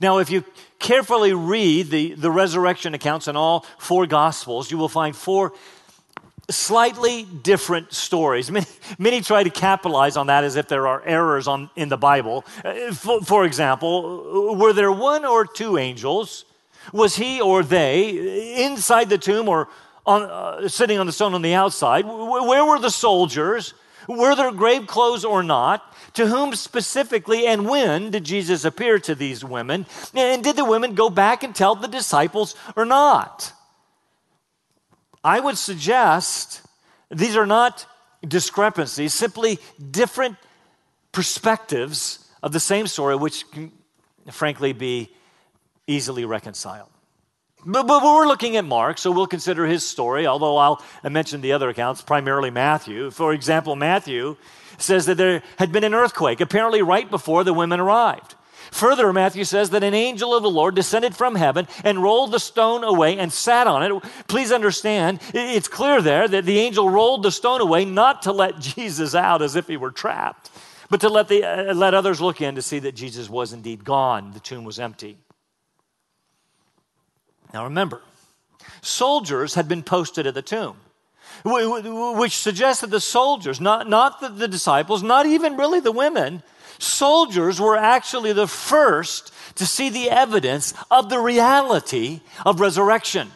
Now, 0.00 0.18
if 0.18 0.30
you 0.30 0.44
carefully 0.78 1.32
read 1.32 1.90
the, 1.90 2.14
the 2.14 2.30
resurrection 2.30 2.94
accounts 2.94 3.28
in 3.28 3.36
all 3.36 3.66
four 3.78 4.06
gospels, 4.06 4.70
you 4.70 4.78
will 4.78 4.88
find 4.88 5.14
four 5.14 5.52
slightly 6.50 7.24
different 7.24 7.92
stories. 7.92 8.50
Many, 8.50 8.66
many 8.98 9.20
try 9.20 9.42
to 9.42 9.50
capitalize 9.50 10.16
on 10.16 10.26
that 10.26 10.44
as 10.44 10.56
if 10.56 10.68
there 10.68 10.86
are 10.86 11.02
errors 11.04 11.46
on, 11.48 11.70
in 11.76 11.88
the 11.88 11.96
Bible. 11.96 12.44
Uh, 12.64 12.92
for, 12.92 13.20
for 13.22 13.44
example, 13.44 14.56
were 14.56 14.72
there 14.72 14.92
one 14.92 15.24
or 15.24 15.46
two 15.46 15.78
angels? 15.78 16.44
Was 16.92 17.16
he 17.16 17.40
or 17.40 17.62
they 17.62 18.64
inside 18.64 19.08
the 19.08 19.18
tomb 19.18 19.48
or 19.48 19.68
on, 20.04 20.22
uh, 20.22 20.68
sitting 20.68 20.98
on 20.98 21.06
the 21.06 21.12
stone 21.12 21.34
on 21.34 21.42
the 21.42 21.54
outside? 21.54 22.04
Where 22.04 22.64
were 22.64 22.78
the 22.78 22.90
soldiers? 22.90 23.74
Were 24.08 24.34
there 24.34 24.52
grave 24.52 24.86
clothes 24.86 25.24
or 25.24 25.42
not? 25.42 25.94
To 26.14 26.26
whom 26.26 26.54
specifically 26.54 27.46
and 27.46 27.68
when 27.68 28.10
did 28.10 28.24
Jesus 28.24 28.64
appear 28.64 28.98
to 29.00 29.14
these 29.14 29.44
women? 29.44 29.86
And 30.14 30.44
did 30.44 30.56
the 30.56 30.64
women 30.64 30.94
go 30.94 31.10
back 31.10 31.42
and 31.42 31.54
tell 31.54 31.74
the 31.74 31.88
disciples 31.88 32.54
or 32.76 32.84
not? 32.84 33.52
I 35.24 35.40
would 35.40 35.56
suggest 35.56 36.62
these 37.10 37.36
are 37.36 37.46
not 37.46 37.86
discrepancies, 38.26 39.14
simply 39.14 39.58
different 39.90 40.36
perspectives 41.12 42.26
of 42.42 42.52
the 42.52 42.60
same 42.60 42.86
story, 42.86 43.16
which 43.16 43.48
can 43.50 43.72
frankly, 44.30 44.72
be 44.72 45.10
easily 45.86 46.24
reconciled. 46.24 46.88
But, 47.64 47.86
but, 47.86 48.02
we're 48.02 48.26
looking 48.26 48.56
at 48.56 48.64
Mark, 48.64 48.98
so 48.98 49.12
we'll 49.12 49.28
consider 49.28 49.66
his 49.66 49.88
story, 49.88 50.26
although 50.26 50.56
I'll 50.56 50.82
mention 51.04 51.40
the 51.42 51.52
other 51.52 51.68
accounts, 51.68 52.02
primarily 52.02 52.50
Matthew. 52.50 53.10
For 53.12 53.32
example, 53.32 53.76
Matthew 53.76 54.36
says 54.78 55.06
that 55.06 55.16
there 55.16 55.42
had 55.58 55.70
been 55.70 55.84
an 55.84 55.94
earthquake, 55.94 56.40
apparently 56.40 56.82
right 56.82 57.08
before 57.08 57.44
the 57.44 57.54
women 57.54 57.78
arrived. 57.78 58.34
Further, 58.72 59.12
Matthew 59.12 59.44
says 59.44 59.70
that 59.70 59.84
an 59.84 59.94
angel 59.94 60.34
of 60.34 60.42
the 60.42 60.50
Lord 60.50 60.74
descended 60.74 61.14
from 61.14 61.34
heaven 61.34 61.68
and 61.84 62.02
rolled 62.02 62.32
the 62.32 62.40
stone 62.40 62.82
away 62.82 63.18
and 63.18 63.32
sat 63.32 63.66
on 63.66 63.82
it. 63.82 64.02
Please 64.28 64.50
understand, 64.50 65.20
it's 65.34 65.68
clear 65.68 66.00
there 66.00 66.26
that 66.26 66.46
the 66.46 66.58
angel 66.58 66.88
rolled 66.88 67.22
the 67.22 67.30
stone 67.30 67.60
away 67.60 67.84
not 67.84 68.22
to 68.22 68.32
let 68.32 68.58
Jesus 68.60 69.14
out 69.14 69.42
as 69.42 69.56
if 69.56 69.68
he 69.68 69.76
were 69.76 69.90
trapped, 69.90 70.50
but 70.88 71.00
to 71.02 71.08
let, 71.08 71.28
the, 71.28 71.44
uh, 71.44 71.74
let 71.74 71.94
others 71.94 72.20
look 72.20 72.40
in 72.40 72.54
to 72.54 72.62
see 72.62 72.78
that 72.80 72.92
Jesus 72.92 73.28
was 73.28 73.52
indeed 73.52 73.84
gone. 73.84 74.32
The 74.32 74.40
tomb 74.40 74.64
was 74.64 74.80
empty. 74.80 75.18
Now 77.52 77.64
remember, 77.64 78.00
soldiers 78.80 79.54
had 79.54 79.68
been 79.68 79.82
posted 79.82 80.26
at 80.26 80.34
the 80.34 80.42
tomb 80.42 80.76
which 81.44 82.36
suggests 82.36 82.82
that 82.82 82.90
the 82.90 83.00
soldiers, 83.00 83.60
not, 83.60 83.88
not 83.88 84.20
the, 84.20 84.28
the, 84.28 84.48
disciples, 84.48 85.02
not 85.02 85.26
even 85.26 85.56
really 85.56 85.80
the 85.80 85.92
women, 85.92 86.42
soldiers 86.78 87.60
were 87.60 87.76
actually 87.76 88.32
the 88.32 88.46
first 88.46 89.32
to 89.56 89.66
see 89.66 89.88
the 89.88 90.10
evidence 90.10 90.74
of 90.90 91.10
the 91.10 91.18
reality 91.18 92.20
of 92.46 92.60
resurrection. 92.60 93.30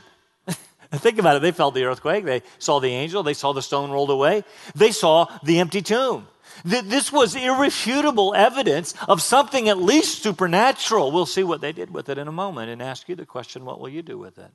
Think 0.93 1.19
about 1.19 1.37
it. 1.37 1.43
They 1.43 1.53
felt 1.53 1.75
the 1.75 1.85
earthquake. 1.85 2.25
They 2.25 2.43
saw 2.59 2.79
the 2.79 2.89
angel. 2.89 3.23
They 3.23 3.35
saw 3.35 3.53
the 3.53 3.63
stone 3.63 3.91
rolled 3.91 4.11
away. 4.11 4.45
They 4.75 4.93
saw 4.93 5.27
the 5.43 5.59
empty 5.59 5.83
tomb. 5.83 6.29
This 6.65 7.13
was 7.13 7.35
irrefutable 7.35 8.35
evidence 8.35 8.95
of 9.09 9.23
something 9.23 9.69
at 9.69 9.79
least 9.79 10.23
supernatural. 10.23 11.13
We'll 11.13 11.27
see 11.27 11.45
what 11.45 11.61
they 11.61 11.73
did 11.73 11.93
with 11.93 12.09
it 12.09 12.19
in 12.19 12.29
a 12.29 12.33
moment 12.33 12.71
and 12.71 12.83
ask 12.83 13.09
you 13.09 13.17
the 13.17 13.27
question 13.27 13.65
what 13.65 13.81
will 13.81 13.89
you 13.89 14.03
do 14.03 14.19
with 14.19 14.39
it? 14.39 14.51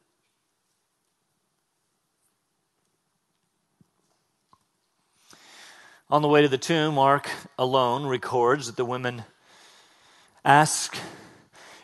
On 6.10 6.22
the 6.22 6.28
way 6.28 6.42
to 6.42 6.50
the 6.50 6.58
tomb, 6.58 6.96
Mark 6.96 7.30
alone 7.58 8.06
records 8.06 8.68
that 8.68 8.76
the 8.76 8.84
women 8.84 9.24
ask 10.44 10.98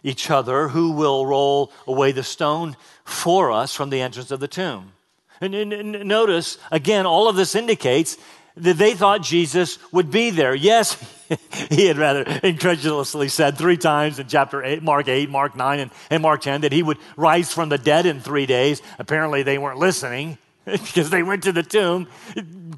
each 0.03 0.29
other, 0.29 0.67
Who 0.69 0.91
will 0.91 1.25
roll 1.25 1.71
away 1.85 2.11
the 2.11 2.23
stone 2.23 2.75
for 3.05 3.51
us 3.51 3.73
from 3.73 3.89
the 3.89 4.01
entrance 4.01 4.29
of 4.29 4.41
the 4.41 4.47
tomb? 4.47 4.91
And, 5.39 5.53
and, 5.53 5.71
and, 5.71 6.05
notice, 6.05 6.57
again, 6.71 7.05
all 7.05 7.29
of 7.29 7.35
this 7.35 7.55
indicates 7.55 8.17
that 8.57 8.77
they 8.77 8.93
thought 8.93 9.21
Jesus 9.21 9.77
would 9.91 10.11
be 10.11 10.29
there. 10.29 10.55
Yes, 10.55 10.97
he 11.69 11.85
had 11.85 11.97
rather 11.97 12.23
incredulously 12.43 13.29
said 13.29 13.57
three 13.57 13.77
times 13.77 14.19
in 14.19 14.27
chapter 14.27 14.63
8, 14.63 14.81
Mark 14.83 15.07
8, 15.07 15.29
Mark 15.29 15.55
9, 15.55 15.79
and, 15.79 15.91
and 16.09 16.23
Mark 16.23 16.41
10 16.41 16.61
that 16.61 16.71
he 16.71 16.83
would 16.83 16.97
rise 17.15 17.53
from 17.53 17.69
the 17.69 17.77
dead 17.77 18.05
in 18.05 18.19
three 18.19 18.45
days. 18.45 18.81
Apparently, 18.99 19.43
they 19.43 19.57
weren't 19.57 19.79
listening 19.79 20.37
because 20.65 21.09
they 21.09 21.23
went 21.23 21.43
to 21.43 21.51
the 21.51 21.63
tomb 21.63 22.07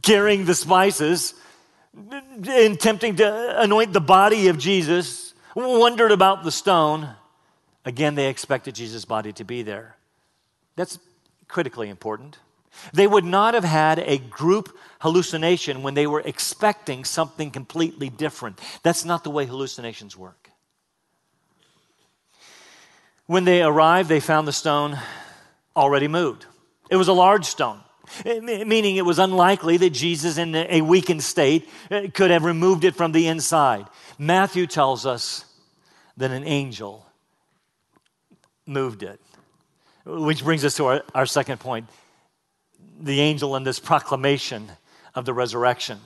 carrying 0.01 0.45
the 0.45 0.55
spices 0.55 1.33
and 1.93 2.75
attempting 2.75 3.15
to 3.17 3.61
anoint 3.61 3.93
the 3.93 4.01
body 4.01 4.47
of 4.47 4.57
Jesus, 4.57 5.33
wondered 5.55 6.11
about 6.11 6.43
the 6.43 6.51
stone. 6.51 7.09
Again, 7.85 8.15
they 8.15 8.27
expected 8.27 8.75
Jesus' 8.75 9.05
body 9.05 9.33
to 9.33 9.43
be 9.43 9.63
there. 9.63 9.95
That's 10.75 10.99
critically 11.47 11.89
important. 11.89 12.37
They 12.93 13.07
would 13.07 13.25
not 13.25 13.53
have 13.53 13.63
had 13.63 13.99
a 13.99 14.17
group 14.17 14.77
hallucination 15.01 15.81
when 15.83 15.93
they 15.93 16.07
were 16.07 16.21
expecting 16.21 17.05
something 17.05 17.51
completely 17.51 18.09
different. 18.09 18.59
That's 18.83 19.05
not 19.05 19.23
the 19.23 19.31
way 19.31 19.45
hallucinations 19.45 20.15
work. 20.17 20.49
When 23.25 23.45
they 23.45 23.61
arrived, 23.61 24.09
they 24.09 24.19
found 24.19 24.47
the 24.47 24.53
stone 24.53 24.97
already 25.75 26.07
moved. 26.07 26.45
It 26.89 26.95
was 26.95 27.07
a 27.07 27.13
large 27.13 27.45
stone, 27.45 27.79
meaning 28.25 28.95
it 28.95 29.05
was 29.05 29.19
unlikely 29.19 29.77
that 29.77 29.91
Jesus, 29.91 30.37
in 30.37 30.55
a 30.55 30.81
weakened 30.81 31.23
state, 31.23 31.69
uh, 31.91 32.07
could 32.13 32.31
have 32.31 32.43
removed 32.43 32.83
it 32.83 32.95
from 32.95 33.11
the 33.11 33.27
inside. 33.27 33.85
Matthew 34.17 34.65
tells 34.65 35.05
us 35.05 35.45
that 36.17 36.31
an 36.31 36.43
angel 36.43 37.05
moved 38.65 39.03
it. 39.03 39.21
Which 40.05 40.43
brings 40.43 40.65
us 40.65 40.75
to 40.77 40.85
our, 40.85 41.03
our 41.13 41.25
second 41.27 41.59
point 41.59 41.87
the 42.99 43.21
angel 43.21 43.55
in 43.55 43.63
this 43.63 43.79
proclamation 43.79 44.71
of 45.15 45.25
the 45.25 45.33
resurrection. 45.33 45.99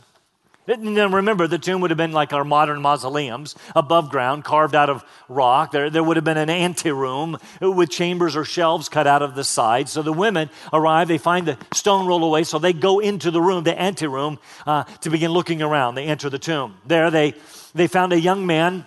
Now 0.65 1.09
remember, 1.09 1.45
the 1.45 1.59
tomb 1.59 1.81
would 1.81 1.91
have 1.91 1.97
been 1.97 2.13
like 2.13 2.31
our 2.31 2.45
modern 2.45 2.81
mausoleums, 2.81 3.55
above 3.75 4.09
ground, 4.09 4.45
carved 4.45 4.75
out 4.75 4.89
of 4.89 5.03
rock. 5.27 5.71
There, 5.71 5.89
there 5.89 6.03
would 6.03 6.15
have 6.15 6.23
been 6.23 6.37
an 6.37 6.49
anteroom 6.49 7.37
with 7.59 7.89
chambers 7.89 8.37
or 8.37 8.45
shelves 8.45 8.87
cut 8.87 9.05
out 9.05 9.21
of 9.21 9.35
the 9.35 9.43
side. 9.43 9.89
So 9.89 10.01
the 10.01 10.13
women 10.13 10.49
arrive, 10.71 11.09
they 11.09 11.17
find 11.17 11.45
the 11.45 11.57
stone 11.73 12.07
rolled 12.07 12.23
away, 12.23 12.45
so 12.45 12.59
they 12.59 12.71
go 12.71 12.99
into 12.99 13.29
the 13.29 13.41
room, 13.41 13.65
the 13.65 13.77
anteroom, 13.77 14.39
uh, 14.65 14.85
to 15.01 15.09
begin 15.09 15.31
looking 15.31 15.61
around. 15.61 15.95
They 15.95 16.05
enter 16.05 16.29
the 16.29 16.39
tomb. 16.39 16.77
There 16.85 17.11
they, 17.11 17.33
they 17.75 17.87
found 17.87 18.13
a 18.13 18.19
young 18.19 18.45
man 18.45 18.85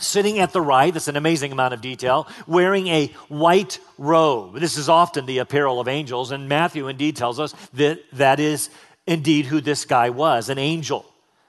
sitting 0.00 0.38
at 0.38 0.52
the 0.52 0.60
right, 0.60 0.92
that's 0.92 1.08
an 1.08 1.16
amazing 1.16 1.52
amount 1.52 1.74
of 1.74 1.80
detail, 1.80 2.28
wearing 2.46 2.88
a 2.88 3.06
white 3.28 3.78
robe. 3.98 4.58
This 4.58 4.76
is 4.76 4.88
often 4.88 5.26
the 5.26 5.38
apparel 5.38 5.80
of 5.80 5.88
angels, 5.88 6.30
and 6.30 6.48
Matthew 6.48 6.88
indeed 6.88 7.16
tells 7.16 7.38
us 7.40 7.54
that 7.74 8.00
that 8.12 8.40
is 8.40 8.70
indeed 9.06 9.46
who 9.46 9.60
this 9.60 9.84
guy 9.84 10.10
was 10.10 10.48
an 10.48 10.58
angel. 10.58 11.04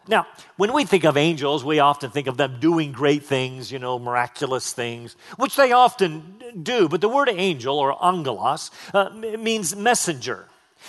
Now, 0.08 0.26
when 0.58 0.74
we 0.74 0.86
think 0.86 1.04
of 1.04 1.18
angels, 1.18 1.64
we 1.64 1.80
often 1.80 2.10
think 2.10 2.26
of 2.26 2.36
them 2.36 2.60
doing 2.60 2.92
great 2.92 3.24
things, 3.24 3.72
you 3.72 3.78
know, 3.78 4.00
miraculous 4.00 4.74
things, 4.74 5.16
which 5.38 5.56
they 5.56 5.72
often 5.72 6.42
do. 6.64 6.90
But 6.90 7.02
the 7.02 7.10
word 7.10 7.30
angel 7.30 7.78
or 7.78 8.04
angelos 8.04 8.72
uh, 8.92 9.10
means 9.12 9.76
messenger. 9.76 10.48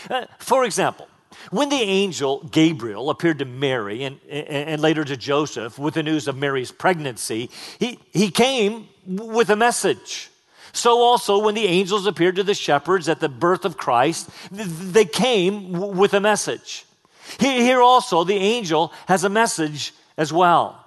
Uh, 0.09 0.25
for 0.38 0.64
example, 0.64 1.07
when 1.51 1.69
the 1.69 1.77
angel 1.77 2.45
Gabriel 2.51 3.11
appeared 3.11 3.38
to 3.38 3.45
Mary 3.45 4.05
and, 4.05 4.21
and 4.29 4.81
later 4.81 5.05
to 5.05 5.16
Joseph 5.16 5.79
with 5.79 5.95
the 5.95 6.03
news 6.03 6.29
of 6.29 6.37
Mary's 6.37 6.73
pregnancy, 6.73 7.51
he, 7.79 7.99
he 8.12 8.31
came 8.31 8.88
with 9.07 9.51
a 9.51 9.57
message. 9.57 10.31
So 10.73 10.99
also, 10.99 11.38
when 11.38 11.55
the 11.55 11.66
angels 11.66 12.07
appeared 12.07 12.37
to 12.37 12.45
the 12.45 12.55
shepherds 12.55 13.09
at 13.09 13.21
the 13.21 13.29
birth 13.29 13.64
of 13.64 13.77
Christ, 13.77 14.31
they 14.51 15.05
came 15.05 15.73
with 15.73 16.14
a 16.14 16.21
message. 16.21 16.85
Here 17.38 17.81
also, 17.81 18.25
the 18.25 18.37
angel 18.37 18.93
has 19.07 19.25
a 19.25 19.29
message 19.29 19.93
as 20.16 20.33
well. 20.33 20.85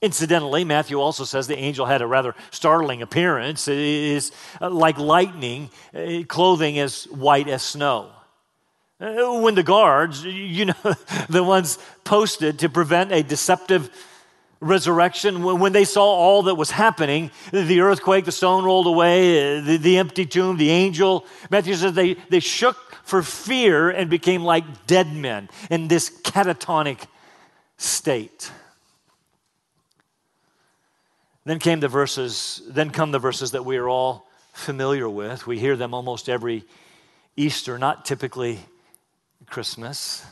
Incidentally, 0.00 0.64
Matthew 0.64 1.00
also 1.00 1.24
says 1.24 1.46
the 1.46 1.58
angel 1.58 1.86
had 1.86 2.02
a 2.02 2.06
rather 2.06 2.34
startling 2.50 3.00
appearance. 3.00 3.68
It 3.68 3.78
is 3.78 4.32
uh, 4.60 4.68
like 4.68 4.98
lightning, 4.98 5.70
uh, 5.94 6.24
clothing 6.28 6.78
as 6.78 7.04
white 7.04 7.48
as 7.48 7.62
snow. 7.62 8.10
Uh, 9.00 9.40
when 9.40 9.54
the 9.54 9.62
guards, 9.62 10.24
you 10.24 10.66
know, 10.66 10.94
the 11.28 11.42
ones 11.42 11.78
posted 12.04 12.60
to 12.60 12.68
prevent 12.68 13.10
a 13.12 13.22
deceptive 13.22 13.90
resurrection, 14.60 15.42
when 15.42 15.72
they 15.72 15.84
saw 15.84 16.04
all 16.04 16.44
that 16.44 16.54
was 16.54 16.70
happening 16.70 17.30
the 17.52 17.80
earthquake, 17.80 18.24
the 18.24 18.32
stone 18.32 18.64
rolled 18.64 18.86
away, 18.86 19.60
the, 19.60 19.76
the 19.76 19.98
empty 19.98 20.24
tomb, 20.24 20.56
the 20.56 20.70
angel 20.70 21.26
Matthew 21.50 21.74
says 21.74 21.92
they, 21.92 22.14
they 22.30 22.40
shook 22.40 22.76
for 23.04 23.22
fear 23.22 23.90
and 23.90 24.08
became 24.08 24.42
like 24.42 24.86
dead 24.86 25.12
men 25.12 25.50
in 25.70 25.88
this 25.88 26.08
catatonic 26.08 27.06
state. 27.76 28.50
Then 31.44 31.58
came 31.58 31.80
the 31.80 31.88
verses, 31.88 32.62
then 32.68 32.90
come 32.90 33.10
the 33.10 33.18
verses 33.18 33.50
that 33.50 33.66
we 33.66 33.76
are 33.76 33.88
all 33.88 34.26
familiar 34.54 35.08
with. 35.08 35.46
We 35.46 35.58
hear 35.58 35.76
them 35.76 35.92
almost 35.92 36.30
every 36.30 36.64
Easter, 37.36 37.78
not 37.78 38.06
typically 38.06 38.60
Christmas. 39.46 40.24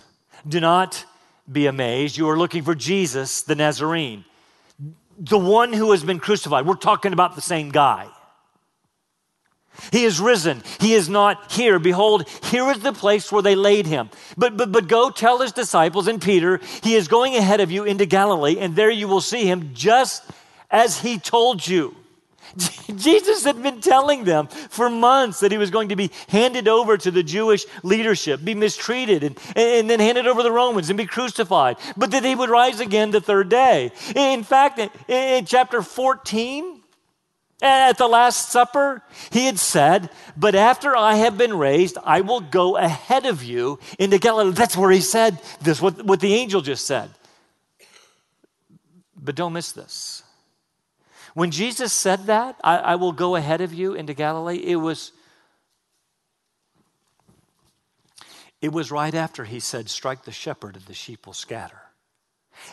Do 0.47 0.61
not 0.61 1.05
be 1.51 1.67
amazed. 1.67 2.17
You 2.17 2.29
are 2.29 2.39
looking 2.39 2.63
for 2.63 2.75
Jesus, 2.75 3.43
the 3.43 3.55
Nazarene, 3.55 4.25
the 5.19 5.39
one 5.39 5.73
who 5.73 5.91
has 5.93 6.03
been 6.03 6.19
crucified. 6.19 6.67
We're 6.67 6.75
talking 6.75 7.13
about 7.13 7.35
the 7.35 7.43
same 7.43 7.71
guy. 7.71 8.09
He 9.91 10.05
is 10.05 10.21
risen. 10.21 10.63
He 10.81 10.95
is 10.95 11.09
not 11.09 11.51
here. 11.51 11.79
Behold, 11.79 12.29
here 12.45 12.71
is 12.71 12.81
the 12.81 12.93
place 12.93 13.33
where 13.33 13.43
they 13.43 13.55
laid 13.55 13.87
him. 13.87 14.11
But, 14.37 14.57
but, 14.57 14.71
but 14.71 14.87
go 14.87 15.11
tell 15.11 15.39
his 15.39 15.53
disciples 15.53 16.09
and 16.09 16.21
Peter, 16.21 16.61
he 16.83 16.95
is 16.95 17.09
going 17.09 17.35
ahead 17.35 17.61
of 17.61 17.71
you 17.71 17.85
into 17.85 18.05
Galilee, 18.07 18.59
and 18.59 18.77
there 18.77 18.91
you 18.91 19.09
will 19.09 19.21
see 19.21 19.47
him 19.47 19.71
just 19.73 20.25
as 20.71 21.01
he 21.01 21.19
told 21.19 21.67
you. 21.67 21.97
Jesus 22.97 23.45
had 23.45 23.63
been 23.63 23.81
telling 23.81 24.25
them 24.25 24.47
for 24.47 24.91
months 24.91 25.41
that 25.41 25.53
he 25.53 25.59
was 25.59 25.71
going 25.71 25.89
to 25.89 25.97
be 25.97 26.11
handed 26.29 26.69
over 26.69 26.97
to 26.99 27.11
the 27.11 27.23
Jewish 27.23 27.65
leadership, 27.83 28.45
be 28.45 28.55
mistreated, 28.55 29.25
and, 29.25 29.39
and 29.57 29.89
then 29.89 30.01
handed 30.01 30.27
over 30.27 30.41
to 30.41 30.45
the 30.45 30.53
Romans 30.53 30.91
and 30.91 30.97
be 30.97 31.07
crucified, 31.07 31.77
but 31.97 32.11
that 32.11 32.25
he 32.25 32.35
would 32.35 32.51
rise 32.51 32.81
again 32.81 33.11
the 33.11 33.21
third 33.21 33.49
day. 33.49 33.93
In 34.15 34.43
fact, 34.43 34.81
in, 35.09 35.45
chapter 35.47 35.83
14, 35.83 36.83
at 37.63 37.97
the 37.97 38.09
Last 38.09 38.51
Supper, 38.51 39.03
he 39.31 39.47
had 39.47 39.59
said, 39.59 40.11
But 40.37 40.55
after 40.55 40.97
I 40.97 41.15
have 41.15 41.39
been 41.39 41.57
raised, 41.57 41.97
I 42.03 42.21
will 42.21 42.41
go 42.41 42.77
ahead 42.77 43.25
of 43.25 43.45
you 43.45 43.79
into 43.99 44.19
Galilee. 44.19 44.51
That's 44.51 44.77
where 44.77 44.91
he 44.91 45.01
said 45.01 45.41
this, 45.61 45.81
what, 45.81 46.05
what 46.05 46.21
the 46.21 46.35
angel 46.35 46.61
just 46.61 46.87
said. 46.87 47.11
But 49.17 49.37
don't 49.37 49.53
miss 49.53 49.71
this. 49.71 50.22
When 51.35 51.51
Jesus 51.51 51.93
said 51.93 52.27
that, 52.27 52.57
I, 52.63 52.79
I 52.79 52.95
will 52.97 53.13
go 53.13 53.37
ahead 53.37 53.61
of 53.61 53.73
you 53.73 53.95
into 53.95 54.15
Galilee, 54.15 54.59
it 54.59 54.77
was. 54.77 55.13
It 58.61 58.73
was 58.73 58.93
right 58.93 59.15
after 59.15 59.45
he 59.45 59.59
said, 59.59 59.91
Strike 59.91 60.25
the 60.25 60.31
shepherd 60.31 60.77
and 60.77 60.85
the 60.85 60.95
sheep 60.95 61.27
will 61.27 61.33
scatter. 61.33 61.81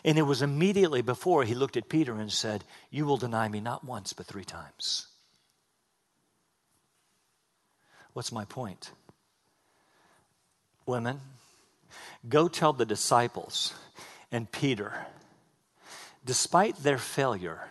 And 0.04 0.18
it 0.18 0.24
was 0.24 0.42
immediately 0.42 1.02
before 1.02 1.44
he 1.44 1.56
looked 1.56 1.78
at 1.78 1.90
Peter 1.90 2.14
and 2.14 2.32
said, 2.32 2.64
You 2.92 3.06
will 3.06 3.18
deny 3.18 3.48
me 3.48 3.60
not 3.60 3.84
once, 3.84 4.14
but 4.14 4.28
three 4.28 4.44
times. 4.44 5.08
What's 8.14 8.32
my 8.32 8.46
point? 8.46 8.92
Women, 10.86 11.22
go 12.28 12.48
tell 12.48 12.74
the 12.74 12.86
disciples 12.86 13.74
and 14.32 14.52
Peter, 14.52 14.94
despite 16.26 16.78
their 16.78 16.98
failure, 16.98 17.70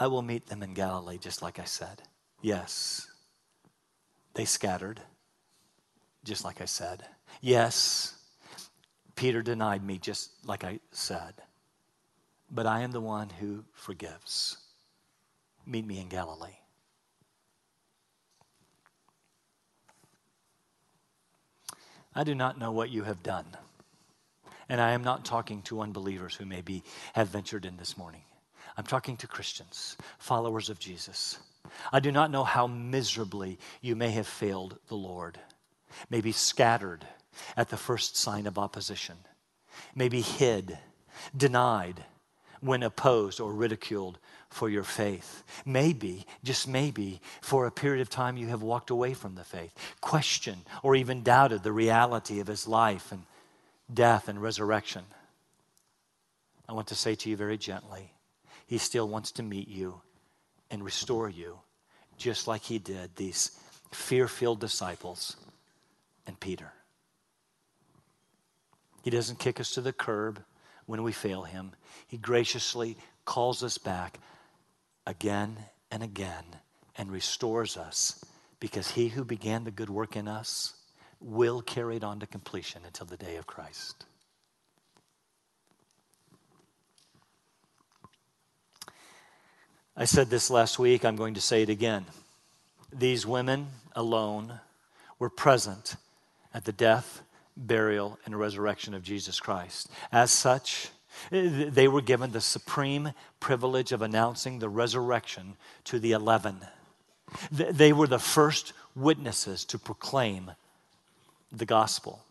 I 0.00 0.06
will 0.06 0.22
meet 0.22 0.46
them 0.46 0.62
in 0.62 0.72
Galilee, 0.72 1.18
just 1.18 1.42
like 1.42 1.58
I 1.58 1.64
said. 1.64 2.02
Yes, 2.40 3.06
they 4.32 4.46
scattered, 4.46 5.02
just 6.24 6.42
like 6.42 6.62
I 6.62 6.64
said. 6.64 7.04
Yes, 7.42 8.16
Peter 9.14 9.42
denied 9.42 9.84
me, 9.84 9.98
just 9.98 10.30
like 10.46 10.64
I 10.64 10.80
said. 10.90 11.34
But 12.50 12.66
I 12.66 12.80
am 12.80 12.92
the 12.92 13.00
one 13.00 13.28
who 13.28 13.64
forgives. 13.74 14.56
Meet 15.66 15.86
me 15.86 16.00
in 16.00 16.08
Galilee. 16.08 16.56
I 22.14 22.24
do 22.24 22.34
not 22.34 22.58
know 22.58 22.72
what 22.72 22.88
you 22.88 23.02
have 23.04 23.22
done. 23.22 23.44
And 24.66 24.80
I 24.80 24.92
am 24.92 25.04
not 25.04 25.26
talking 25.26 25.60
to 25.62 25.82
unbelievers 25.82 26.36
who 26.36 26.46
maybe 26.46 26.84
have 27.12 27.28
ventured 27.28 27.66
in 27.66 27.76
this 27.76 27.98
morning. 27.98 28.22
I'm 28.80 28.86
talking 28.86 29.18
to 29.18 29.26
Christians, 29.26 29.98
followers 30.18 30.70
of 30.70 30.78
Jesus. 30.78 31.38
I 31.92 32.00
do 32.00 32.10
not 32.10 32.30
know 32.30 32.44
how 32.44 32.66
miserably 32.66 33.58
you 33.82 33.94
may 33.94 34.08
have 34.12 34.26
failed 34.26 34.78
the 34.88 34.94
Lord, 34.94 35.38
maybe 36.08 36.32
scattered 36.32 37.06
at 37.58 37.68
the 37.68 37.76
first 37.76 38.16
sign 38.16 38.46
of 38.46 38.56
opposition, 38.56 39.16
maybe 39.94 40.22
hid, 40.22 40.78
denied 41.36 42.04
when 42.60 42.82
opposed 42.82 43.38
or 43.38 43.52
ridiculed 43.52 44.18
for 44.48 44.70
your 44.70 44.84
faith. 44.84 45.44
Maybe, 45.66 46.24
just 46.42 46.66
maybe, 46.66 47.20
for 47.42 47.66
a 47.66 47.70
period 47.70 48.00
of 48.00 48.08
time 48.08 48.38
you 48.38 48.46
have 48.46 48.62
walked 48.62 48.88
away 48.88 49.12
from 49.12 49.34
the 49.34 49.44
faith, 49.44 49.74
questioned 50.00 50.62
or 50.82 50.96
even 50.96 51.22
doubted 51.22 51.64
the 51.64 51.70
reality 51.70 52.40
of 52.40 52.46
his 52.46 52.66
life 52.66 53.12
and 53.12 53.24
death 53.92 54.26
and 54.26 54.40
resurrection. 54.40 55.04
I 56.66 56.72
want 56.72 56.86
to 56.86 56.94
say 56.94 57.14
to 57.14 57.28
you 57.28 57.36
very 57.36 57.58
gently, 57.58 58.14
he 58.70 58.78
still 58.78 59.08
wants 59.08 59.32
to 59.32 59.42
meet 59.42 59.66
you 59.66 60.00
and 60.70 60.84
restore 60.84 61.28
you, 61.28 61.58
just 62.16 62.46
like 62.46 62.62
he 62.62 62.78
did 62.78 63.16
these 63.16 63.58
fear 63.90 64.28
filled 64.28 64.60
disciples 64.60 65.36
and 66.24 66.38
Peter. 66.38 66.72
He 69.02 69.10
doesn't 69.10 69.40
kick 69.40 69.58
us 69.58 69.72
to 69.72 69.80
the 69.80 69.92
curb 69.92 70.44
when 70.86 71.02
we 71.02 71.10
fail 71.10 71.42
Him. 71.42 71.72
He 72.06 72.16
graciously 72.16 72.96
calls 73.24 73.64
us 73.64 73.76
back 73.76 74.20
again 75.04 75.56
and 75.90 76.04
again 76.04 76.44
and 76.96 77.10
restores 77.10 77.76
us 77.76 78.24
because 78.60 78.92
He 78.92 79.08
who 79.08 79.24
began 79.24 79.64
the 79.64 79.72
good 79.72 79.90
work 79.90 80.14
in 80.14 80.28
us 80.28 80.74
will 81.20 81.60
carry 81.60 81.96
it 81.96 82.04
on 82.04 82.20
to 82.20 82.26
completion 82.28 82.82
until 82.86 83.06
the 83.06 83.16
day 83.16 83.34
of 83.34 83.48
Christ. 83.48 84.04
I 89.96 90.04
said 90.04 90.30
this 90.30 90.50
last 90.50 90.78
week, 90.78 91.04
I'm 91.04 91.16
going 91.16 91.34
to 91.34 91.40
say 91.40 91.62
it 91.62 91.68
again. 91.68 92.06
These 92.92 93.26
women 93.26 93.68
alone 93.94 94.60
were 95.18 95.30
present 95.30 95.96
at 96.54 96.64
the 96.64 96.72
death 96.72 97.22
burial, 97.56 98.18
and 98.24 98.38
resurrection 98.38 98.94
of 98.94 99.02
Jesus 99.02 99.40
Christ. 99.40 99.88
As 100.10 100.30
such, 100.30 100.88
they 101.30 101.88
were 101.88 102.00
given 102.00 102.32
the 102.32 102.40
supreme 102.40 103.12
privilege 103.38 103.92
of 103.92 104.02
announcing 104.02 104.58
the 104.58 104.68
resurrection 104.68 105.56
to 105.84 105.98
the 105.98 106.12
eleven. 106.12 106.60
They 107.50 107.92
were 107.92 108.06
the 108.06 108.18
first 108.18 108.72
witnesses 108.96 109.64
to 109.66 109.78
proclaim 109.78 110.52
the 111.52 111.66
gospel. 111.66 112.24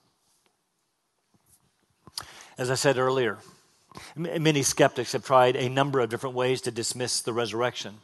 As 2.57 2.69
I 2.69 2.75
said 2.75 2.97
earlier, 2.97 3.37
many 4.15 4.63
skeptics 4.63 5.13
have 5.13 5.23
tried 5.23 5.55
a 5.55 5.69
number 5.69 5.99
of 5.99 6.09
different 6.09 6.35
ways 6.35 6.61
to 6.61 6.71
dismiss 6.71 7.21
the 7.21 7.33
resurrection. 7.33 7.95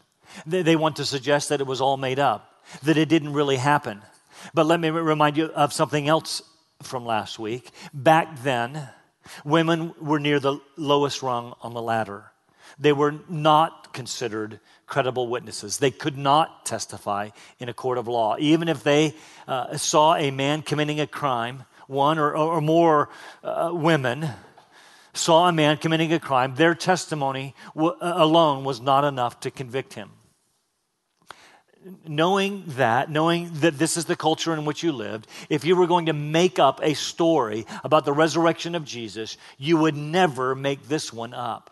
They 0.45 0.75
want 0.75 0.95
to 0.97 1.05
suggest 1.05 1.49
that 1.49 1.61
it 1.61 1.67
was 1.67 1.81
all 1.81 1.97
made 1.97 2.19
up, 2.19 2.63
that 2.83 2.97
it 2.97 3.09
didn't 3.09 3.33
really 3.33 3.57
happen. 3.57 4.01
But 4.53 4.65
let 4.65 4.79
me 4.79 4.89
remind 4.89 5.37
you 5.37 5.45
of 5.45 5.73
something 5.73 6.07
else 6.07 6.41
from 6.83 7.05
last 7.05 7.39
week. 7.39 7.71
Back 7.93 8.43
then, 8.43 8.89
women 9.43 9.93
were 9.99 10.19
near 10.19 10.39
the 10.39 10.59
lowest 10.77 11.21
rung 11.21 11.53
on 11.61 11.73
the 11.73 11.81
ladder. 11.81 12.31
They 12.77 12.91
were 12.91 13.15
not 13.29 13.93
considered 13.93 14.59
credible 14.85 15.27
witnesses. 15.27 15.77
They 15.77 15.91
could 15.91 16.17
not 16.17 16.65
testify 16.65 17.29
in 17.59 17.69
a 17.69 17.73
court 17.73 17.97
of 17.97 18.07
law. 18.07 18.35
Even 18.37 18.67
if 18.67 18.83
they 18.83 19.15
uh, 19.47 19.77
saw 19.77 20.15
a 20.15 20.31
man 20.31 20.61
committing 20.61 20.99
a 20.99 21.07
crime, 21.07 21.63
one 21.87 22.19
or, 22.19 22.35
or 22.35 22.61
more 22.61 23.09
uh, 23.43 23.69
women 23.71 24.29
saw 25.15 25.47
a 25.47 25.51
man 25.51 25.77
committing 25.77 26.13
a 26.13 26.19
crime, 26.19 26.55
their 26.55 26.75
testimony 26.75 27.55
w- 27.73 27.95
uh, 27.99 28.13
alone 28.15 28.63
was 28.63 28.79
not 28.79 29.03
enough 29.03 29.39
to 29.41 29.51
convict 29.51 29.93
him 29.93 30.11
knowing 32.07 32.63
that, 32.67 33.09
knowing 33.09 33.49
that 33.55 33.77
this 33.77 33.97
is 33.97 34.05
the 34.05 34.15
culture 34.15 34.53
in 34.53 34.65
which 34.65 34.83
you 34.83 34.91
lived, 34.91 35.27
if 35.49 35.63
you 35.63 35.75
were 35.75 35.87
going 35.87 36.07
to 36.07 36.13
make 36.13 36.59
up 36.59 36.79
a 36.81 36.93
story 36.93 37.65
about 37.83 38.05
the 38.05 38.13
resurrection 38.13 38.75
of 38.75 38.85
Jesus, 38.85 39.37
you 39.57 39.77
would 39.77 39.95
never 39.95 40.55
make 40.55 40.87
this 40.87 41.13
one 41.13 41.33
up. 41.33 41.71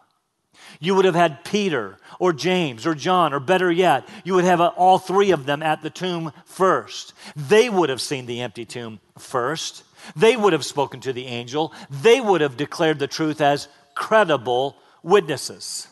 You 0.79 0.95
would 0.95 1.05
have 1.05 1.15
had 1.15 1.43
Peter 1.43 1.97
or 2.19 2.31
James 2.31 2.85
or 2.85 2.95
John, 2.95 3.33
or 3.33 3.39
better 3.39 3.71
yet, 3.71 4.07
you 4.23 4.35
would 4.35 4.45
have 4.45 4.61
uh, 4.61 4.67
all 4.77 4.99
three 4.99 5.31
of 5.31 5.45
them 5.45 5.61
at 5.63 5.81
the 5.81 5.89
tomb 5.89 6.31
first. 6.45 7.13
They 7.35 7.69
would 7.69 7.89
have 7.89 8.01
seen 8.01 8.25
the 8.25 8.41
empty 8.41 8.65
tomb 8.65 8.99
first. 9.17 9.83
They 10.15 10.35
would 10.35 10.53
have 10.53 10.65
spoken 10.65 10.99
to 11.01 11.13
the 11.13 11.27
angel. 11.27 11.73
They 11.89 12.19
would 12.19 12.41
have 12.41 12.57
declared 12.57 12.99
the 12.99 13.07
truth 13.07 13.41
as 13.41 13.67
credible 13.95 14.77
witnesses. 15.01 15.87